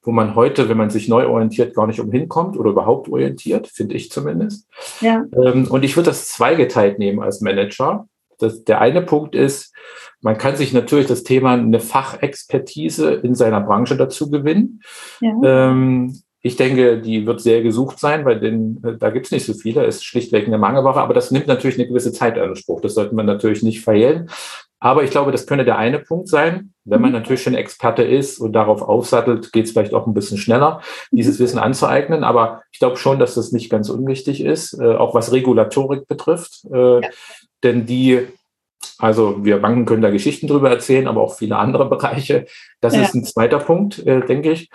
wo 0.00 0.10
man 0.10 0.34
heute, 0.34 0.70
wenn 0.70 0.78
man 0.78 0.88
sich 0.88 1.08
neu 1.08 1.26
orientiert, 1.28 1.74
gar 1.74 1.86
nicht 1.86 2.00
umhin 2.00 2.26
kommt 2.26 2.56
oder 2.56 2.70
überhaupt 2.70 3.10
orientiert, 3.10 3.66
finde 3.66 3.96
ich 3.96 4.10
zumindest. 4.10 4.66
Ja. 5.02 5.24
Ähm, 5.36 5.66
und 5.70 5.84
ich 5.84 5.94
würde 5.94 6.08
das 6.08 6.28
zweigeteilt 6.28 6.98
nehmen 6.98 7.20
als 7.20 7.42
Manager. 7.42 8.08
Das, 8.38 8.64
der 8.64 8.80
eine 8.80 9.02
Punkt 9.02 9.34
ist, 9.34 9.74
man 10.22 10.38
kann 10.38 10.56
sich 10.56 10.72
natürlich 10.72 11.06
das 11.06 11.22
Thema 11.22 11.52
eine 11.52 11.80
Fachexpertise 11.80 13.12
in 13.12 13.34
seiner 13.34 13.60
Branche 13.60 13.98
dazu 13.98 14.30
gewinnen. 14.30 14.80
Ja. 15.20 15.34
Ähm, 15.42 16.18
ich 16.46 16.56
denke, 16.56 17.00
die 17.00 17.26
wird 17.26 17.40
sehr 17.40 17.62
gesucht 17.62 17.98
sein, 17.98 18.26
weil 18.26 18.38
den, 18.38 18.82
äh, 18.84 18.98
da 18.98 19.08
gibt 19.08 19.24
es 19.24 19.32
nicht 19.32 19.46
so 19.46 19.54
viele, 19.54 19.86
ist 19.86 20.04
schlichtweg 20.04 20.46
eine 20.46 20.58
Mangelware, 20.58 21.00
aber 21.00 21.14
das 21.14 21.30
nimmt 21.30 21.46
natürlich 21.46 21.78
eine 21.78 21.88
gewisse 21.88 22.12
Zeit 22.12 22.36
in 22.36 22.42
Anspruch. 22.42 22.82
Das 22.82 22.92
sollte 22.92 23.14
man 23.14 23.24
natürlich 23.24 23.62
nicht 23.62 23.80
verhehlen. 23.80 24.28
Aber 24.78 25.02
ich 25.02 25.10
glaube, 25.10 25.32
das 25.32 25.46
könnte 25.46 25.64
der 25.64 25.78
eine 25.78 26.00
Punkt 26.00 26.28
sein. 26.28 26.74
Wenn 26.84 27.00
man 27.00 27.12
mhm. 27.12 27.16
natürlich 27.16 27.42
schon 27.42 27.54
Experte 27.54 28.02
ist 28.02 28.38
und 28.40 28.52
darauf 28.52 28.82
aufsattelt, 28.82 29.52
geht 29.52 29.64
es 29.64 29.72
vielleicht 29.72 29.94
auch 29.94 30.06
ein 30.06 30.12
bisschen 30.12 30.36
schneller, 30.36 30.82
dieses 31.10 31.38
Wissen 31.38 31.58
anzueignen. 31.58 32.24
Aber 32.24 32.60
ich 32.72 32.78
glaube 32.78 32.98
schon, 32.98 33.18
dass 33.18 33.36
das 33.36 33.52
nicht 33.52 33.70
ganz 33.70 33.88
unwichtig 33.88 34.44
ist, 34.44 34.78
äh, 34.78 34.96
auch 34.96 35.14
was 35.14 35.32
Regulatorik 35.32 36.06
betrifft. 36.06 36.66
Äh, 36.70 37.00
ja. 37.00 37.08
Denn 37.62 37.86
die 37.86 38.28
also 38.98 39.44
wir 39.44 39.58
Banken 39.58 39.86
können 39.86 40.02
da 40.02 40.10
Geschichten 40.10 40.46
drüber 40.46 40.70
erzählen, 40.70 41.08
aber 41.08 41.22
auch 41.22 41.34
viele 41.34 41.56
andere 41.56 41.88
Bereiche. 41.88 42.46
Das 42.80 42.94
ja. 42.94 43.02
ist 43.02 43.14
ein 43.14 43.24
zweiter 43.24 43.58
Punkt, 43.58 44.06
äh, 44.06 44.20
denke 44.20 44.52
ich. 44.52 44.70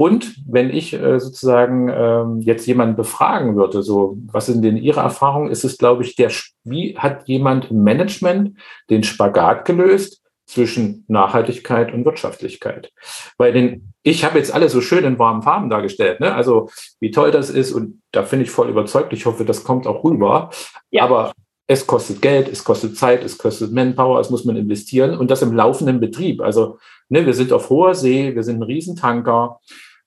Und 0.00 0.36
wenn 0.46 0.70
ich 0.70 0.94
äh, 0.94 1.18
sozusagen 1.18 1.88
ähm, 1.92 2.40
jetzt 2.40 2.68
jemanden 2.68 2.94
befragen 2.94 3.56
würde, 3.56 3.82
so 3.82 4.16
was 4.26 4.46
sind 4.46 4.62
denn 4.62 4.76
Ihre 4.76 5.00
Erfahrungen, 5.00 5.50
ist 5.50 5.64
es, 5.64 5.76
glaube 5.76 6.04
ich, 6.04 6.14
der, 6.14 6.30
wie 6.62 6.96
hat 6.96 7.26
jemand 7.26 7.72
im 7.72 7.82
Management 7.82 8.56
den 8.90 9.02
Spagat 9.02 9.64
gelöst 9.64 10.22
zwischen 10.46 11.04
Nachhaltigkeit 11.08 11.92
und 11.92 12.04
Wirtschaftlichkeit? 12.04 12.92
Weil 13.38 13.52
den, 13.52 13.92
ich 14.04 14.24
habe 14.24 14.38
jetzt 14.38 14.54
alle 14.54 14.68
so 14.68 14.80
schön 14.80 15.02
in 15.02 15.18
warmen 15.18 15.42
Farben 15.42 15.68
dargestellt, 15.68 16.20
ne? 16.20 16.32
also 16.32 16.70
wie 17.00 17.10
toll 17.10 17.32
das 17.32 17.50
ist 17.50 17.72
und 17.72 18.00
da 18.12 18.22
finde 18.22 18.44
ich 18.44 18.52
voll 18.52 18.68
überzeugt. 18.68 19.12
Ich 19.12 19.26
hoffe, 19.26 19.44
das 19.44 19.64
kommt 19.64 19.88
auch 19.88 20.04
rüber. 20.04 20.50
Ja. 20.92 21.02
Aber 21.02 21.32
es 21.66 21.88
kostet 21.88 22.22
Geld, 22.22 22.46
es 22.46 22.62
kostet 22.62 22.96
Zeit, 22.96 23.24
es 23.24 23.36
kostet 23.36 23.72
Manpower, 23.72 24.20
es 24.20 24.30
muss 24.30 24.44
man 24.44 24.56
investieren 24.56 25.18
und 25.18 25.28
das 25.32 25.42
im 25.42 25.52
laufenden 25.52 25.98
Betrieb. 25.98 26.40
Also 26.40 26.78
ne, 27.08 27.26
wir 27.26 27.34
sind 27.34 27.52
auf 27.52 27.68
hoher 27.68 27.96
See, 27.96 28.32
wir 28.36 28.44
sind 28.44 28.60
ein 28.60 28.62
Riesentanker 28.62 29.58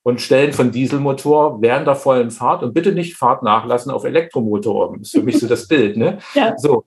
und 0.03 0.21
stellen 0.21 0.53
von 0.53 0.71
Dieselmotor 0.71 1.61
während 1.61 1.87
der 1.87 1.95
vollen 1.95 2.31
Fahrt 2.31 2.63
und 2.63 2.73
bitte 2.73 2.91
nicht 2.91 3.15
Fahrt 3.15 3.43
nachlassen 3.43 3.91
auf 3.91 4.03
Elektromotor. 4.03 4.93
Das 4.97 5.07
ist 5.07 5.11
für 5.11 5.23
mich 5.23 5.39
so 5.39 5.47
das 5.47 5.67
Bild. 5.67 5.97
Ne? 5.97 6.17
Ja. 6.33 6.57
So. 6.57 6.85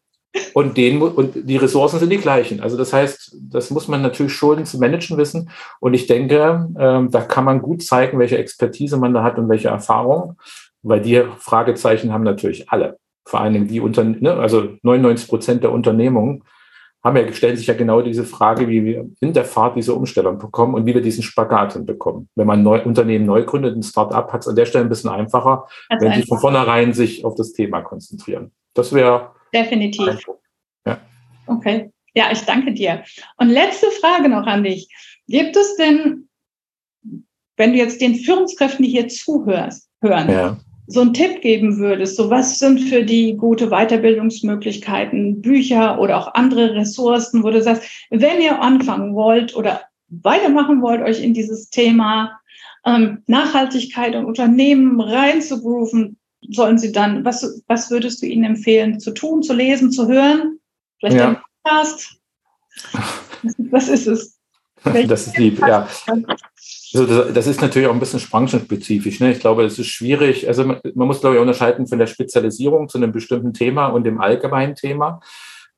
Und, 0.53 0.77
den, 0.77 1.00
und 1.00 1.48
die 1.48 1.57
Ressourcen 1.57 2.00
sind 2.00 2.11
die 2.11 2.18
gleichen. 2.18 2.61
Also 2.61 2.77
das 2.77 2.92
heißt, 2.92 3.37
das 3.40 3.70
muss 3.70 3.87
man 3.87 4.03
natürlich 4.03 4.33
schon 4.33 4.64
zu 4.66 4.79
managen 4.79 5.16
wissen. 5.16 5.50
Und 5.79 5.94
ich 5.94 6.07
denke, 6.07 6.68
ähm, 6.77 7.11
da 7.11 7.20
kann 7.20 7.44
man 7.44 7.62
gut 7.62 7.83
zeigen, 7.85 8.18
welche 8.18 8.38
Expertise 8.38 8.96
man 8.96 9.14
da 9.14 9.22
hat 9.22 9.38
und 9.38 9.48
welche 9.48 9.68
Erfahrung, 9.68 10.37
weil 10.83 11.00
die 11.00 11.22
Fragezeichen 11.38 12.12
haben 12.12 12.24
natürlich 12.24 12.68
alle. 12.70 12.98
Vor 13.24 13.40
allen 13.40 13.53
Dingen 13.53 13.68
die 13.68 13.81
Unternehmen, 13.81 14.22
ne? 14.22 14.35
also 14.35 14.70
99 14.83 15.29
Prozent 15.29 15.62
der 15.62 15.72
Unternehmungen 15.72 16.42
haben 17.05 17.17
ja, 17.17 17.33
stellen 17.33 17.57
sich 17.57 17.67
ja 17.67 17.75
genau 17.75 18.01
diese 18.01 18.25
Frage, 18.25 18.67
wie 18.67 18.83
wir 18.83 19.11
in 19.21 19.35
der 19.35 19.45
Fahrt 19.45 19.77
diese 19.77 19.95
Umstellung 19.95 20.38
bekommen 20.38 20.75
und 20.75 20.87
wie 20.87 20.95
wir 20.95 21.03
diesen 21.03 21.23
Spagat 21.23 21.75
hinbekommen. 21.75 22.31
Wenn 22.35 22.47
man 22.47 22.67
ein 22.67 22.85
Unternehmen 22.87 23.27
neu 23.27 23.45
gründet, 23.45 23.77
ein 23.77 23.83
Start-up, 23.83 24.33
hat 24.33 24.40
es 24.40 24.49
an 24.49 24.57
der 24.57 24.64
Stelle 24.64 24.87
ein 24.87 24.88
bisschen 24.88 25.11
einfacher, 25.11 25.67
das 25.90 26.01
wenn 26.01 26.09
einfach. 26.09 26.23
sie 26.23 26.29
von 26.29 26.38
vornherein 26.38 26.95
sich 26.95 27.25
auf 27.25 27.35
das 27.35 27.53
Thema 27.53 27.83
konzentrieren. 27.83 28.53
Das 28.73 28.93
wäre 28.95 29.33
definitiv. 29.53 30.19
Ja. 30.87 30.99
Okay. 31.47 31.90
Ja, 32.14 32.31
ich 32.33 32.43
danke 32.43 32.73
dir. 32.73 33.05
Und 33.37 33.51
letzte 33.51 33.90
Frage 33.90 34.29
noch 34.31 34.47
an 34.47 34.64
dich. 34.64 34.88
Gibt 35.27 35.57
es 35.57 35.77
denn, 35.77 36.29
wenn 37.57 37.73
du 37.73 37.79
jetzt 37.79 38.01
den 38.01 38.14
Führungskräften, 38.14 38.85
die 38.85 38.90
hier 38.90 39.09
zuhörst, 39.09 39.90
hören, 40.01 40.31
ja 40.31 40.57
so 40.87 41.01
einen 41.01 41.14
Tipp 41.14 41.40
geben 41.40 41.79
würdest, 41.79 42.16
so 42.16 42.31
was 42.31 42.59
sind 42.59 42.81
für 42.81 43.05
die 43.05 43.37
gute 43.37 43.68
Weiterbildungsmöglichkeiten, 43.68 45.40
Bücher 45.40 45.99
oder 45.99 46.18
auch 46.18 46.35
andere 46.35 46.75
Ressourcen, 46.75 47.42
wo 47.42 47.51
du 47.51 47.62
sagst, 47.62 47.88
wenn 48.11 48.40
ihr 48.40 48.61
anfangen 48.61 49.14
wollt 49.14 49.57
oder 49.57 49.83
weitermachen 50.09 50.83
wollt, 50.83 51.03
euch 51.03 51.23
in 51.23 51.35
dieses 51.35 51.70
Thema 51.70 52.38
ähm, 52.85 53.23
Nachhaltigkeit 53.27 54.14
und 54.14 54.27
Unternehmen 54.27 55.01
reinzugrooven, 55.01 56.18
sollen 56.51 56.79
sie 56.79 56.92
dann, 56.92 57.25
was, 57.25 57.62
was 57.66 57.90
würdest 57.90 58.23
du 58.23 58.27
ihnen 58.27 58.44
empfehlen, 58.44 59.01
zu 59.01 59.12
tun, 59.12 59.42
zu 59.42 59.55
lesen, 59.55 59.90
zu 59.90 60.07
hören? 60.09 60.59
Vielleicht 60.99 61.16
ja. 61.16 61.29
ein 61.29 61.37
Podcast? 61.62 62.20
Was 63.70 63.88
ist 63.88 64.07
es? 64.07 64.38
Das 65.09 65.27
ist 65.27 65.38
lieb, 65.38 65.61
ja. 65.61 65.88
Also 66.07 67.33
das, 67.33 67.47
ist 67.47 67.61
natürlich 67.61 67.88
auch 67.88 67.92
ein 67.92 68.01
bisschen 68.01 68.20
branchenspezifisch. 68.20 69.18
Ne? 69.20 69.33
Ich 69.33 69.40
glaube, 69.40 69.64
es 69.64 69.79
ist 69.79 69.88
schwierig. 69.88 70.47
Also 70.47 70.64
man, 70.64 70.81
man 70.94 71.09
muss, 71.09 71.20
glaube 71.20 71.37
ich, 71.37 71.42
unterscheiden 71.42 71.87
von 71.87 71.99
der 71.99 72.07
Spezialisierung 72.07 72.88
zu 72.88 72.99
einem 72.99 73.11
bestimmten 73.11 73.53
Thema 73.53 73.88
und 73.88 74.05
dem 74.05 74.20
allgemeinen 74.20 74.77
Thema. 74.77 75.20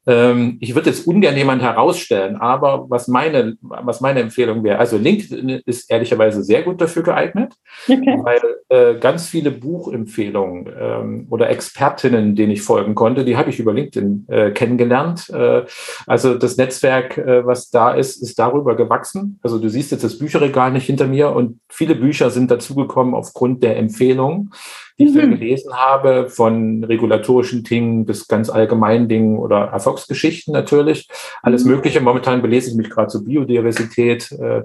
Ähm, 0.06 0.58
ich 0.60 0.74
würde 0.74 0.90
jetzt 0.90 1.06
ungern 1.06 1.36
jemand 1.36 1.62
herausstellen, 1.62 2.36
aber 2.36 2.86
was 2.88 3.08
meine, 3.08 3.56
was 3.60 4.00
meine 4.00 4.20
Empfehlung 4.20 4.62
wäre, 4.62 4.78
also 4.78 4.96
LinkedIn 4.96 5.62
ist 5.66 5.90
ehrlicherweise 5.90 6.44
sehr 6.44 6.62
gut 6.62 6.80
dafür 6.80 7.02
geeignet, 7.02 7.54
okay. 7.88 8.20
weil 8.22 8.40
äh, 8.68 8.98
ganz 8.98 9.28
viele 9.28 9.50
Buchempfehlungen 9.50 10.72
ähm, 10.78 11.26
oder 11.30 11.50
Expertinnen, 11.50 12.36
denen 12.36 12.52
ich 12.52 12.62
folgen 12.62 12.94
konnte, 12.94 13.24
die 13.24 13.36
habe 13.36 13.50
ich 13.50 13.58
über 13.58 13.72
LinkedIn 13.72 14.26
äh, 14.28 14.50
kennengelernt. 14.52 15.28
Äh, 15.30 15.64
also 16.06 16.34
das 16.34 16.56
Netzwerk, 16.56 17.18
äh, 17.18 17.44
was 17.44 17.70
da 17.70 17.92
ist, 17.92 18.22
ist 18.22 18.38
darüber 18.38 18.76
gewachsen. 18.76 19.40
Also 19.42 19.58
du 19.58 19.68
siehst 19.68 19.90
jetzt 19.90 20.04
das 20.04 20.18
Bücherregal 20.18 20.70
nicht 20.70 20.86
hinter 20.86 21.08
mir 21.08 21.30
und 21.30 21.58
viele 21.68 21.96
Bücher 21.96 22.30
sind 22.30 22.50
dazugekommen 22.50 23.14
aufgrund 23.14 23.62
der 23.62 23.76
Empfehlungen 23.76 24.50
die 24.98 25.04
ich 25.04 25.14
mhm. 25.14 25.38
gelesen 25.38 25.74
habe, 25.74 26.28
von 26.28 26.82
regulatorischen 26.84 27.62
Dingen 27.62 28.06
bis 28.06 28.28
ganz 28.28 28.48
allgemeinen 28.48 29.08
Dingen 29.08 29.38
oder 29.38 29.66
Erfolgsgeschichten 29.66 30.52
natürlich. 30.52 31.08
Alles 31.42 31.64
mhm. 31.64 31.72
Mögliche. 31.72 32.00
Momentan 32.00 32.42
belese 32.42 32.70
ich 32.70 32.76
mich 32.76 32.90
gerade 32.90 33.08
zur 33.08 33.24
Biodiversität, 33.24 34.32
äh, 34.32 34.62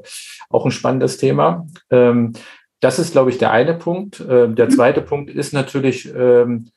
auch 0.49 0.65
ein 0.65 0.71
spannendes 0.71 1.17
Thema. 1.17 1.67
Ähm, 1.89 2.33
das 2.79 2.97
ist, 2.97 3.11
glaube 3.11 3.29
ich, 3.29 3.37
der 3.37 3.51
eine 3.51 3.73
Punkt. 3.73 4.19
Äh, 4.21 4.49
der 4.49 4.65
mhm. 4.65 4.71
zweite 4.71 5.01
Punkt 5.01 5.29
ist 5.29 5.53
natürlich, 5.53 6.11
ähm, 6.15 6.71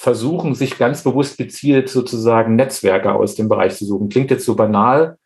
versuchen, 0.00 0.54
sich 0.54 0.78
ganz 0.78 1.02
bewusst 1.02 1.36
gezielt 1.36 1.90
sozusagen 1.90 2.56
Netzwerke 2.56 3.12
aus 3.12 3.34
dem 3.34 3.48
Bereich 3.50 3.76
zu 3.76 3.84
suchen. 3.84 4.08
Klingt 4.08 4.30
jetzt 4.30 4.46
so 4.46 4.56
banal, 4.56 5.18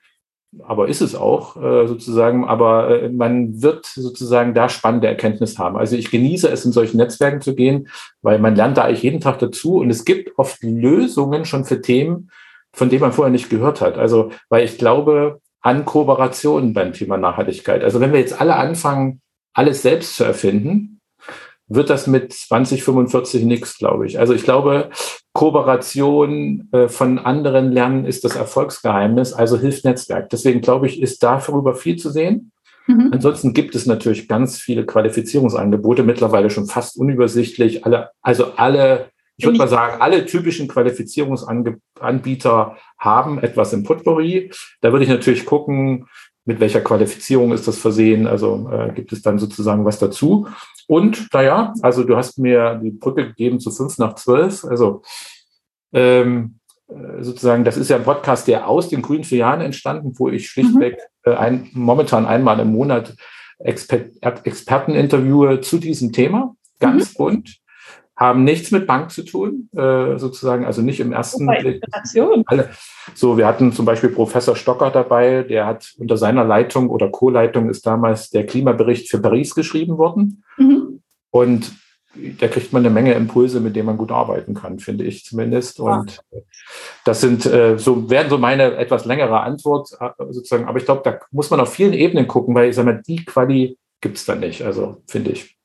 aber 0.62 0.88
ist 0.88 1.00
es 1.00 1.14
auch 1.14 1.56
äh, 1.56 1.86
sozusagen, 1.86 2.44
aber 2.44 3.02
äh, 3.02 3.08
man 3.08 3.62
wird 3.62 3.86
sozusagen 3.86 4.54
da 4.54 4.68
spannende 4.68 5.08
Erkenntnis 5.08 5.58
haben. 5.58 5.76
Also 5.76 5.96
ich 5.96 6.10
genieße 6.10 6.48
es, 6.48 6.64
in 6.64 6.72
solchen 6.72 6.98
Netzwerken 6.98 7.40
zu 7.40 7.54
gehen, 7.54 7.88
weil 8.22 8.38
man 8.38 8.54
lernt 8.54 8.76
da 8.76 8.84
eigentlich 8.84 9.02
jeden 9.02 9.20
Tag 9.20 9.38
dazu 9.38 9.76
und 9.78 9.90
es 9.90 10.04
gibt 10.04 10.38
oft 10.38 10.62
Lösungen 10.62 11.44
schon 11.44 11.64
für 11.64 11.80
Themen, 11.80 12.30
von 12.72 12.88
denen 12.88 13.02
man 13.02 13.12
vorher 13.12 13.32
nicht 13.32 13.50
gehört 13.50 13.80
hat. 13.80 13.98
Also, 13.98 14.30
weil 14.48 14.64
ich 14.64 14.78
glaube 14.78 15.40
an 15.60 15.84
Kooperationen 15.84 16.74
beim 16.74 16.92
Thema 16.92 17.16
Nachhaltigkeit. 17.16 17.82
Also 17.82 18.00
wenn 18.00 18.12
wir 18.12 18.20
jetzt 18.20 18.38
alle 18.38 18.56
anfangen, 18.56 19.22
alles 19.54 19.82
selbst 19.82 20.16
zu 20.16 20.24
erfinden, 20.24 20.93
wird 21.68 21.90
das 21.90 22.06
mit 22.06 22.32
2045 22.32 23.44
nichts, 23.44 23.78
glaube 23.78 24.06
ich. 24.06 24.18
Also 24.18 24.34
ich 24.34 24.44
glaube, 24.44 24.90
Kooperation 25.32 26.68
äh, 26.72 26.88
von 26.88 27.18
anderen 27.18 27.72
lernen 27.72 28.04
ist 28.04 28.24
das 28.24 28.36
Erfolgsgeheimnis, 28.36 29.32
also 29.32 29.58
hilft 29.58 29.84
Netzwerk. 29.84 30.30
Deswegen 30.30 30.60
glaube 30.60 30.86
ich, 30.86 31.00
ist 31.00 31.22
darüber 31.22 31.74
viel 31.74 31.96
zu 31.96 32.10
sehen. 32.10 32.52
Mhm. 32.86 33.10
Ansonsten 33.12 33.54
gibt 33.54 33.74
es 33.74 33.86
natürlich 33.86 34.28
ganz 34.28 34.58
viele 34.58 34.84
Qualifizierungsangebote, 34.84 36.02
mittlerweile 36.02 36.50
schon 36.50 36.66
fast 36.66 36.98
unübersichtlich. 36.98 37.86
Alle, 37.86 38.10
also 38.20 38.52
alle, 38.56 39.06
ich 39.36 39.46
würde 39.46 39.58
mal 39.58 39.68
sagen, 39.68 40.02
alle 40.02 40.26
typischen 40.26 40.68
Qualifizierungsanbieter 40.68 42.76
haben 42.98 43.38
etwas 43.38 43.72
im 43.72 43.84
Potpourri. 43.84 44.50
Da 44.82 44.92
würde 44.92 45.04
ich 45.04 45.10
natürlich 45.10 45.46
gucken, 45.46 46.08
mit 46.44 46.60
welcher 46.60 46.80
Qualifizierung 46.80 47.52
ist 47.52 47.66
das 47.66 47.78
versehen? 47.78 48.26
Also 48.26 48.68
äh, 48.70 48.92
gibt 48.92 49.12
es 49.12 49.22
dann 49.22 49.38
sozusagen 49.38 49.84
was 49.84 49.98
dazu? 49.98 50.46
Und 50.86 51.28
naja, 51.32 51.72
also 51.82 52.04
du 52.04 52.16
hast 52.16 52.38
mir 52.38 52.80
die 52.82 52.90
Brücke 52.90 53.26
gegeben 53.26 53.60
zu 53.60 53.70
fünf 53.70 53.98
nach 53.98 54.14
zwölf. 54.14 54.64
Also 54.64 55.02
ähm, 55.92 56.58
äh, 56.88 57.22
sozusagen, 57.22 57.64
das 57.64 57.76
ist 57.76 57.88
ja 57.88 57.96
ein 57.96 58.04
Podcast, 58.04 58.46
der 58.48 58.68
aus 58.68 58.88
den 58.88 59.02
grünen 59.02 59.24
vier 59.24 59.38
Jahren 59.38 59.62
entstanden, 59.62 60.12
wo 60.16 60.28
ich 60.28 60.48
schlichtweg 60.48 60.98
mhm. 61.24 61.32
äh, 61.32 61.36
ein, 61.36 61.70
momentan 61.72 62.26
einmal 62.26 62.60
im 62.60 62.72
Monat 62.72 63.14
Exper 63.58 64.00
Experten 64.20 64.94
interviewe 64.94 65.60
zu 65.60 65.78
diesem 65.78 66.12
Thema, 66.12 66.56
ganz 66.80 67.12
mhm. 67.12 67.16
bunt 67.16 67.63
haben 68.16 68.44
nichts 68.44 68.70
mit 68.70 68.86
Bank 68.86 69.10
zu 69.10 69.24
tun, 69.24 69.68
äh, 69.72 70.18
sozusagen, 70.18 70.64
also 70.64 70.82
nicht 70.82 71.00
im 71.00 71.12
ersten 71.12 71.46
Blick. 71.46 71.82
Alle. 72.46 72.70
So, 73.14 73.36
wir 73.36 73.46
hatten 73.46 73.72
zum 73.72 73.84
Beispiel 73.84 74.10
Professor 74.10 74.54
Stocker 74.54 74.90
dabei, 74.90 75.42
der 75.42 75.66
hat 75.66 75.92
unter 75.98 76.16
seiner 76.16 76.44
Leitung 76.44 76.90
oder 76.90 77.10
Co-Leitung 77.10 77.68
ist 77.68 77.86
damals 77.86 78.30
der 78.30 78.46
Klimabericht 78.46 79.10
für 79.10 79.18
Paris 79.18 79.54
geschrieben 79.54 79.98
worden. 79.98 80.44
Mhm. 80.56 81.02
Und 81.30 81.72
da 82.38 82.46
kriegt 82.46 82.72
man 82.72 82.84
eine 82.84 82.94
Menge 82.94 83.14
Impulse, 83.14 83.58
mit 83.58 83.74
denen 83.74 83.86
man 83.86 83.96
gut 83.96 84.12
arbeiten 84.12 84.54
kann, 84.54 84.78
finde 84.78 85.04
ich 85.04 85.24
zumindest. 85.24 85.80
Und 85.80 86.22
ja. 86.30 86.38
das 87.04 87.20
sind 87.20 87.44
äh, 87.46 87.76
so 87.78 88.08
werden 88.08 88.30
so 88.30 88.38
meine 88.38 88.76
etwas 88.76 89.04
längere 89.04 89.40
Antwort 89.40 89.90
äh, 89.98 90.10
sozusagen. 90.30 90.66
Aber 90.66 90.78
ich 90.78 90.84
glaube, 90.84 91.02
da 91.04 91.18
muss 91.32 91.50
man 91.50 91.58
auf 91.58 91.72
vielen 91.72 91.92
Ebenen 91.92 92.28
gucken, 92.28 92.54
weil 92.54 92.68
ich 92.68 92.76
sage 92.76 92.92
mal, 92.92 93.02
die 93.04 93.24
Quali 93.24 93.76
gibt 94.00 94.18
es 94.18 94.24
da 94.24 94.36
nicht. 94.36 94.62
Also 94.62 95.02
finde 95.08 95.32
ich. 95.32 95.56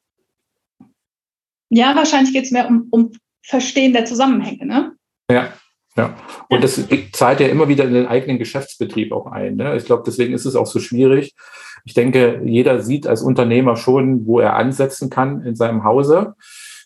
Ja, 1.70 1.96
wahrscheinlich 1.96 2.34
geht 2.34 2.46
es 2.46 2.52
mehr 2.52 2.68
um, 2.68 2.88
um 2.92 3.12
Verstehen 3.44 3.94
der 3.94 4.06
Zusammenhänge, 4.06 4.66
ne? 4.66 4.94
Ja, 5.32 5.54
ja. 5.96 6.16
Und 6.50 6.64
das 6.64 6.82
zahlt 7.14 7.40
ja 7.40 7.48
immer 7.48 7.68
wieder 7.68 7.84
in 7.86 7.94
den 7.94 8.08
eigenen 8.08 8.38
Geschäftsbetrieb 8.38 9.12
auch 9.12 9.28
ein. 9.28 9.56
Ne? 9.56 9.76
Ich 9.76 9.86
glaube, 9.86 10.04
deswegen 10.06 10.34
ist 10.34 10.46
es 10.46 10.56
auch 10.56 10.66
so 10.66 10.80
schwierig. 10.80 11.36
Ich 11.84 11.94
denke, 11.94 12.42
jeder 12.46 12.82
sieht 12.82 13.08
als 13.08 13.22
Unternehmer 13.22 13.76
schon, 13.76 14.26
wo 14.26 14.40
er 14.40 14.56
ansetzen 14.56 15.10
kann 15.10 15.42
in 15.42 15.56
seinem 15.56 15.84
Hause. 15.84 16.36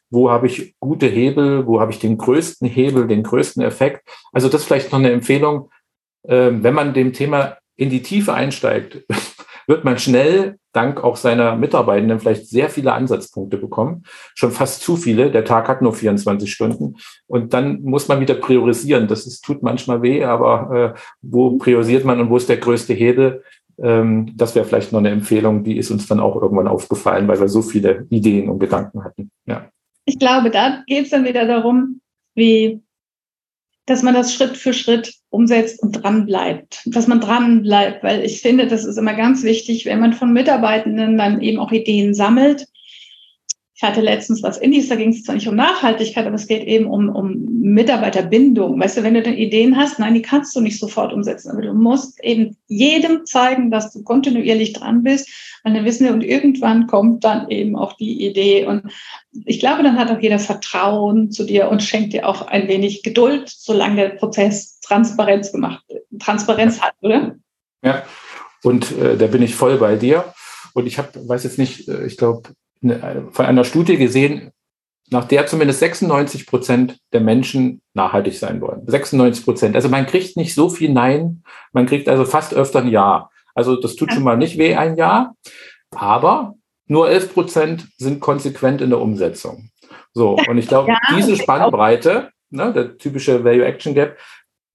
Wo 0.10 0.30
habe 0.30 0.48
ich 0.48 0.76
gute 0.80 1.08
Hebel? 1.08 1.66
Wo 1.68 1.80
habe 1.80 1.92
ich 1.92 2.00
den 2.00 2.18
größten 2.18 2.68
Hebel, 2.68 3.08
den 3.08 3.24
größten 3.24 3.64
Effekt? 3.64 4.08
Also 4.32 4.50
das 4.50 4.62
ist 4.62 4.68
vielleicht 4.68 4.92
noch 4.92 5.00
eine 5.00 5.12
Empfehlung, 5.12 5.70
ähm, 6.28 6.64
wenn 6.64 6.74
man 6.74 6.94
dem 6.94 7.14
Thema 7.14 7.58
in 7.76 7.90
die 7.90 8.02
Tiefe 8.02 8.34
einsteigt, 8.34 9.04
wird 9.68 9.84
man 9.84 9.98
schnell 9.98 10.58
dank 10.74 11.04
auch 11.04 11.16
seiner 11.16 11.56
Mitarbeitenden 11.56 12.20
vielleicht 12.20 12.48
sehr 12.48 12.70
viele 12.70 12.94
Ansatzpunkte 12.94 13.58
bekommen. 13.58 14.04
Schon 14.34 14.52
fast 14.52 14.82
zu 14.82 14.98
viele. 14.98 15.32
Der 15.32 15.46
Tag 15.46 15.68
hat 15.68 15.82
nur 15.82 15.94
24 15.94 16.52
Stunden. 16.52 16.96
Und 17.28 17.54
dann 17.54 17.84
muss 17.84 18.08
man 18.08 18.20
wieder 18.20 18.34
priorisieren. 18.34 19.08
Das 19.08 19.28
ist, 19.28 19.44
tut 19.44 19.62
manchmal 19.62 20.02
weh, 20.02 20.24
aber 20.24 20.96
äh, 20.96 21.00
wo 21.22 21.58
priorisiert 21.58 22.06
man 22.06 22.20
und 22.20 22.30
wo 22.30 22.38
ist 22.38 22.50
der 22.50 22.58
größte 22.58 22.94
Hebel? 22.94 23.44
Ähm, 23.82 24.32
das 24.36 24.56
wäre 24.56 24.66
vielleicht 24.66 24.92
noch 24.92 25.00
eine 25.00 25.12
Empfehlung, 25.12 25.64
die 25.64 25.78
ist 25.78 25.92
uns 25.92 26.08
dann 26.08 26.20
auch 26.20 26.42
irgendwann 26.42 26.68
aufgefallen, 26.68 27.28
weil 27.28 27.40
wir 27.40 27.50
so 27.50 27.62
viele 27.62 28.08
Ideen 28.10 28.50
und 28.50 28.60
Gedanken 28.60 29.04
hatten. 29.04 29.32
Ja. 29.46 29.70
Ich 30.06 30.20
glaube, 30.20 30.50
da 30.50 30.84
geht 30.88 31.06
es 31.06 31.12
dann 31.12 31.26
wieder 31.26 31.46
darum, 31.46 32.02
wie 32.36 32.82
dass 33.86 34.02
man 34.02 34.14
das 34.14 34.34
Schritt 34.34 34.58
für 34.58 34.74
Schritt 34.74 35.14
umsetzt 35.34 35.82
und 35.82 35.92
dran 35.94 36.26
bleibt, 36.26 36.82
dass 36.86 37.08
man 37.08 37.20
dran 37.20 37.64
bleibt, 37.64 38.04
weil 38.04 38.24
ich 38.24 38.42
finde, 38.42 38.68
das 38.68 38.86
ist 38.86 38.98
immer 38.98 39.16
ganz 39.16 39.44
wichtig, 39.44 39.86
wenn 39.86 40.00
man 40.00 40.14
von 40.14 40.32
Mitarbeitenden 40.32 41.18
dann 41.18 41.42
eben 41.42 41.60
auch 41.60 41.72
Ideen 41.72 42.14
sammelt, 42.14 42.68
ich 43.84 43.90
hatte 43.90 44.02
letztens 44.02 44.42
was 44.44 44.60
Indies, 44.60 44.88
da 44.88 44.96
ging 44.96 45.10
es 45.10 45.24
zwar 45.24 45.36
nicht 45.36 45.48
um 45.48 45.56
Nachhaltigkeit, 45.56 46.26
aber 46.26 46.36
es 46.36 46.48
geht 46.48 46.64
eben 46.64 46.86
um, 46.86 47.10
um 47.10 47.44
Mitarbeiterbindung. 47.60 48.80
Weißt 48.80 48.96
du, 48.96 49.04
wenn 49.04 49.16
du 49.16 49.22
dann 49.22 49.34
Ideen 49.34 49.76
hast, 49.76 50.00
nein, 50.00 50.14
die 50.14 50.22
kannst 50.22 50.56
du 50.56 50.62
nicht 50.62 50.80
sofort 50.80 51.12
umsetzen, 51.12 51.52
aber 51.52 51.64
du 51.64 51.74
musst 51.74 52.24
eben 52.24 52.56
jedem 52.68 53.26
zeigen, 53.26 53.72
dass 53.72 53.92
du 53.92 54.04
kontinuierlich 54.04 54.72
dran 54.72 55.04
bist, 55.04 55.28
weil 55.64 55.74
dann 55.74 55.84
wissen 55.84 56.06
wir, 56.06 56.14
und 56.14 56.24
irgendwann 56.24 56.88
kommt 56.88 57.26
dann 57.26 57.50
eben 57.50 57.76
auch 57.76 57.94
die 57.98 58.26
Idee. 58.26 58.66
Und 58.66 58.84
ich 59.46 59.60
glaube, 59.60 59.84
dann 59.84 59.98
hat 59.98 60.12
auch 60.12 60.22
jeder 60.22 60.40
Vertrauen 60.40 61.32
zu 61.32 61.44
dir 61.44 61.68
und 61.68 61.84
schenkt 61.84 62.14
dir 62.14 62.30
auch 62.30 62.48
ein 62.48 62.70
wenig 62.70 63.04
Geduld, 63.04 63.50
solange 63.50 63.96
der 63.98 64.10
Prozess 64.10 64.73
Transparenz 64.94 65.52
gemacht, 65.52 65.84
Transparenz 66.20 66.80
hat, 66.82 66.94
oder? 67.02 67.36
Ja, 67.84 68.04
und 68.64 68.92
äh, 68.98 69.18
da 69.18 69.28
bin 69.28 69.42
ich 69.42 69.56
voll 69.56 69.78
bei 69.78 69.96
dir. 69.96 70.34
Und 70.74 70.86
ich 70.86 70.98
habe, 70.98 71.28
weiß 71.28 71.44
jetzt 71.44 71.58
nicht, 71.58 71.88
äh, 71.88 72.06
ich 72.06 72.18
glaube, 72.18 72.50
von 73.32 73.46
einer 73.46 73.64
Studie 73.64 73.98
gesehen, 73.98 74.52
nach 75.10 75.26
der 75.26 75.48
zumindest 75.48 75.80
96 75.80 76.48
Prozent 76.48 76.98
der 77.12 77.22
Menschen 77.22 77.82
nachhaltig 77.94 78.38
sein 78.38 78.62
wollen. 78.62 78.84
96 78.86 79.46
Prozent. 79.46 79.76
Also 79.76 79.90
man 79.90 80.06
kriegt 80.06 80.38
nicht 80.38 80.54
so 80.54 80.70
viel 80.70 80.92
Nein, 80.92 81.44
man 81.72 81.86
kriegt 81.86 82.10
also 82.10 82.26
fast 82.26 82.54
öfter 82.54 82.80
ein 82.80 82.90
Ja. 82.90 83.30
Also 83.56 83.76
das 83.76 83.96
tut 83.96 84.12
schon 84.12 84.24
mal 84.24 84.38
nicht 84.38 84.58
weh, 84.58 84.76
ein 84.76 84.98
Ja. 84.98 85.34
Aber 85.92 86.56
nur 86.88 87.10
11 87.10 87.34
Prozent 87.34 87.88
sind 87.98 88.20
konsequent 88.20 88.82
in 88.82 88.90
der 88.90 89.00
Umsetzung. 89.00 89.70
So, 90.14 90.38
und 90.48 90.58
ich 90.58 90.68
glaube, 90.68 90.90
ja, 90.90 91.00
diese 91.16 91.36
Spannbreite, 91.36 92.30
ne, 92.50 92.72
der 92.72 92.98
typische 92.98 93.44
Value-Action-Gap, 93.44 94.18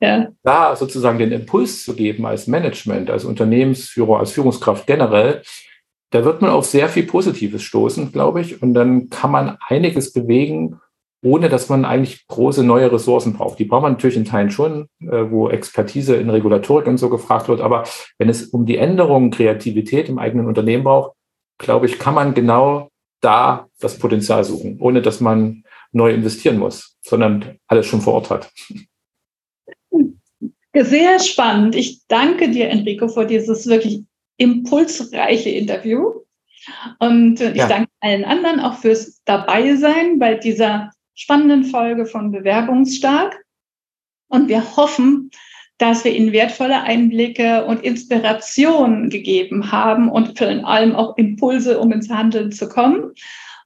ja. 0.00 0.28
da 0.42 0.76
sozusagen 0.76 1.18
den 1.18 1.32
Impuls 1.32 1.84
zu 1.84 1.94
geben 1.94 2.26
als 2.26 2.46
Management, 2.46 3.10
als 3.10 3.24
Unternehmensführer, 3.24 4.18
als 4.18 4.32
Führungskraft 4.32 4.86
generell, 4.86 5.42
da 6.10 6.24
wird 6.24 6.40
man 6.40 6.50
auf 6.50 6.64
sehr 6.64 6.88
viel 6.88 7.04
Positives 7.04 7.62
stoßen, 7.62 8.12
glaube 8.12 8.40
ich. 8.40 8.62
Und 8.62 8.74
dann 8.74 9.10
kann 9.10 9.30
man 9.30 9.58
einiges 9.68 10.12
bewegen, 10.12 10.80
ohne 11.22 11.48
dass 11.48 11.68
man 11.68 11.84
eigentlich 11.84 12.26
große 12.28 12.62
neue 12.62 12.90
Ressourcen 12.90 13.34
braucht. 13.34 13.58
Die 13.58 13.64
braucht 13.64 13.82
man 13.82 13.92
natürlich 13.92 14.16
in 14.16 14.24
Teilen 14.24 14.50
schon, 14.50 14.88
äh, 15.00 15.30
wo 15.30 15.48
Expertise 15.48 16.16
in 16.16 16.30
Regulatorik 16.30 16.86
und 16.86 16.96
so 16.96 17.10
gefragt 17.10 17.48
wird. 17.48 17.60
Aber 17.60 17.84
wenn 18.18 18.28
es 18.28 18.46
um 18.46 18.66
die 18.66 18.78
Änderung, 18.78 19.30
Kreativität 19.30 20.08
im 20.08 20.18
eigenen 20.18 20.46
Unternehmen 20.46 20.84
braucht, 20.84 21.12
glaube 21.58 21.86
ich, 21.86 21.98
kann 21.98 22.14
man 22.14 22.34
genau 22.34 22.88
da 23.20 23.66
das 23.80 23.98
Potenzial 23.98 24.44
suchen, 24.44 24.78
ohne 24.80 25.02
dass 25.02 25.20
man 25.20 25.64
neu 25.90 26.12
investieren 26.12 26.58
muss, 26.58 26.96
sondern 27.02 27.58
alles 27.66 27.86
schon 27.86 28.00
vor 28.00 28.14
Ort 28.14 28.30
hat. 28.30 28.50
Sehr 30.84 31.18
spannend. 31.18 31.74
Ich 31.74 32.06
danke 32.08 32.50
dir, 32.50 32.68
Enrico, 32.68 33.08
für 33.08 33.26
dieses 33.26 33.66
wirklich 33.66 34.04
impulsreiche 34.36 35.50
Interview. 35.50 36.12
Und 36.98 37.40
ich 37.40 37.56
ja. 37.56 37.68
danke 37.68 37.90
allen 38.00 38.24
anderen 38.24 38.60
auch 38.60 38.78
fürs 38.78 39.22
Dabeisein 39.24 40.18
bei 40.18 40.34
dieser 40.34 40.90
spannenden 41.14 41.64
Folge 41.64 42.06
von 42.06 42.30
Bewerbungsstark. 42.30 43.42
Und 44.28 44.48
wir 44.48 44.76
hoffen, 44.76 45.30
dass 45.78 46.04
wir 46.04 46.14
Ihnen 46.14 46.32
wertvolle 46.32 46.82
Einblicke 46.82 47.64
und 47.64 47.82
Inspirationen 47.82 49.10
gegeben 49.10 49.72
haben 49.72 50.08
und 50.10 50.36
vor 50.36 50.48
allem 50.48 50.94
auch 50.94 51.16
Impulse, 51.16 51.78
um 51.78 51.92
ins 51.92 52.10
Handeln 52.10 52.52
zu 52.52 52.68
kommen. 52.68 53.12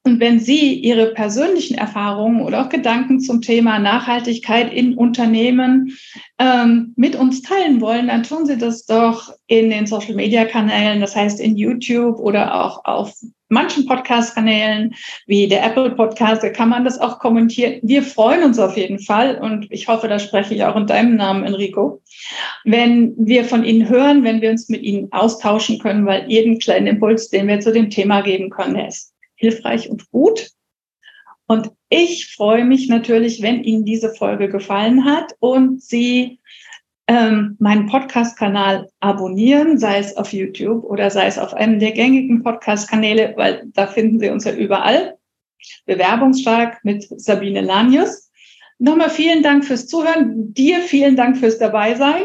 Und 0.04 0.18
wenn 0.18 0.40
Sie 0.40 0.74
Ihre 0.74 1.14
persönlichen 1.14 1.78
Erfahrungen 1.78 2.42
oder 2.42 2.62
auch 2.62 2.68
Gedanken 2.68 3.20
zum 3.20 3.40
Thema 3.40 3.78
Nachhaltigkeit 3.78 4.72
in 4.72 4.94
Unternehmen 4.94 5.96
ähm, 6.40 6.92
mit 6.96 7.14
uns 7.14 7.42
teilen 7.42 7.80
wollen, 7.80 8.08
dann 8.08 8.24
tun 8.24 8.44
Sie 8.44 8.58
das 8.58 8.84
doch 8.84 9.32
in 9.46 9.70
den 9.70 9.86
Social-Media-Kanälen, 9.86 11.00
das 11.00 11.14
heißt 11.14 11.38
in 11.38 11.56
YouTube 11.56 12.18
oder 12.18 12.64
auch 12.64 12.84
auf 12.84 13.14
manchen 13.48 13.86
Podcast-Kanälen 13.86 14.94
wie 15.26 15.46
der 15.46 15.64
Apple 15.64 15.90
Podcast, 15.90 16.42
da 16.42 16.48
kann 16.48 16.70
man 16.70 16.84
das 16.84 16.98
auch 16.98 17.20
kommentieren. 17.20 17.78
Wir 17.82 18.02
freuen 18.02 18.42
uns 18.42 18.58
auf 18.58 18.76
jeden 18.76 18.98
Fall 18.98 19.36
und 19.36 19.66
ich 19.70 19.86
hoffe, 19.86 20.08
da 20.08 20.18
spreche 20.18 20.54
ich 20.54 20.64
auch 20.64 20.74
in 20.74 20.88
deinem 20.88 21.14
Namen, 21.14 21.44
Enrico, 21.44 22.02
wenn 22.64 23.14
wir 23.16 23.44
von 23.44 23.62
Ihnen 23.64 23.88
hören, 23.88 24.24
wenn 24.24 24.40
wir 24.40 24.50
uns 24.50 24.68
mit 24.68 24.82
Ihnen 24.82 25.12
austauschen 25.12 25.78
können, 25.78 26.06
weil 26.06 26.28
jeden 26.28 26.58
kleinen 26.58 26.88
Impuls, 26.88 27.28
den 27.28 27.46
wir 27.46 27.60
zu 27.60 27.72
dem 27.72 27.90
Thema 27.90 28.22
geben 28.22 28.50
können, 28.50 28.76
ist 28.76 29.12
hilfreich 29.42 29.90
und 29.90 30.11
gut. 30.11 30.50
Und 31.46 31.70
ich 31.88 32.33
freue 32.35 32.64
mich 32.64 32.88
natürlich, 32.88 33.42
wenn 33.42 33.64
Ihnen 33.64 33.85
diese 33.85 34.14
Folge 34.14 34.48
gefallen 34.48 35.05
hat 35.05 35.35
und 35.40 35.83
Sie 35.83 36.40
ähm, 37.09 37.57
meinen 37.59 37.87
Podcast-Kanal 37.87 38.88
abonnieren, 39.00 39.76
sei 39.76 39.98
es 39.98 40.16
auf 40.16 40.33
YouTube 40.33 40.85
oder 40.85 41.11
sei 41.11 41.26
es 41.26 41.38
auf 41.38 41.52
einem 41.52 41.81
der 41.81 41.92
gängigen 41.92 42.42
Podcast-Kanäle, 42.42 43.35
weil 43.37 43.64
da 43.74 43.88
finden 43.88 44.20
Sie 44.20 44.31
uns 44.31 44.44
ja 44.44 44.52
überall. 44.52 45.18
Bewerbungsstark 45.85 46.85
mit 46.85 47.07
Sabine 47.20 47.61
Lanius. 47.61 48.31
Nochmal 48.78 49.11
vielen 49.11 49.42
Dank 49.42 49.64
fürs 49.64 49.88
Zuhören. 49.88 50.55
Dir 50.55 50.81
vielen 50.81 51.16
Dank 51.16 51.37
fürs 51.37 51.59
Dabeisein. 51.59 52.24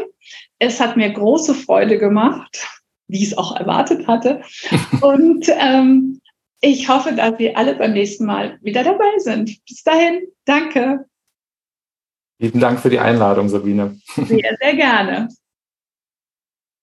Es 0.58 0.80
hat 0.80 0.96
mir 0.96 1.10
große 1.10 1.54
Freude 1.54 1.98
gemacht, 1.98 2.66
wie 3.08 3.18
ich 3.18 3.28
es 3.28 3.38
auch 3.38 3.56
erwartet 3.56 4.06
hatte. 4.06 4.42
Und 5.02 5.46
ähm, 5.48 6.20
ich 6.60 6.88
hoffe, 6.88 7.12
dass 7.12 7.38
wir 7.38 7.56
alle 7.56 7.74
beim 7.74 7.92
nächsten 7.92 8.24
Mal 8.24 8.58
wieder 8.62 8.84
dabei 8.84 9.18
sind. 9.18 9.58
Bis 9.66 9.82
dahin, 9.82 10.26
danke. 10.44 11.06
Vielen 12.40 12.60
Dank 12.60 12.80
für 12.80 12.90
die 12.90 12.98
Einladung, 12.98 13.48
Sabine. 13.48 13.98
Sehr, 14.14 14.56
sehr 14.60 14.74
gerne. 14.74 15.28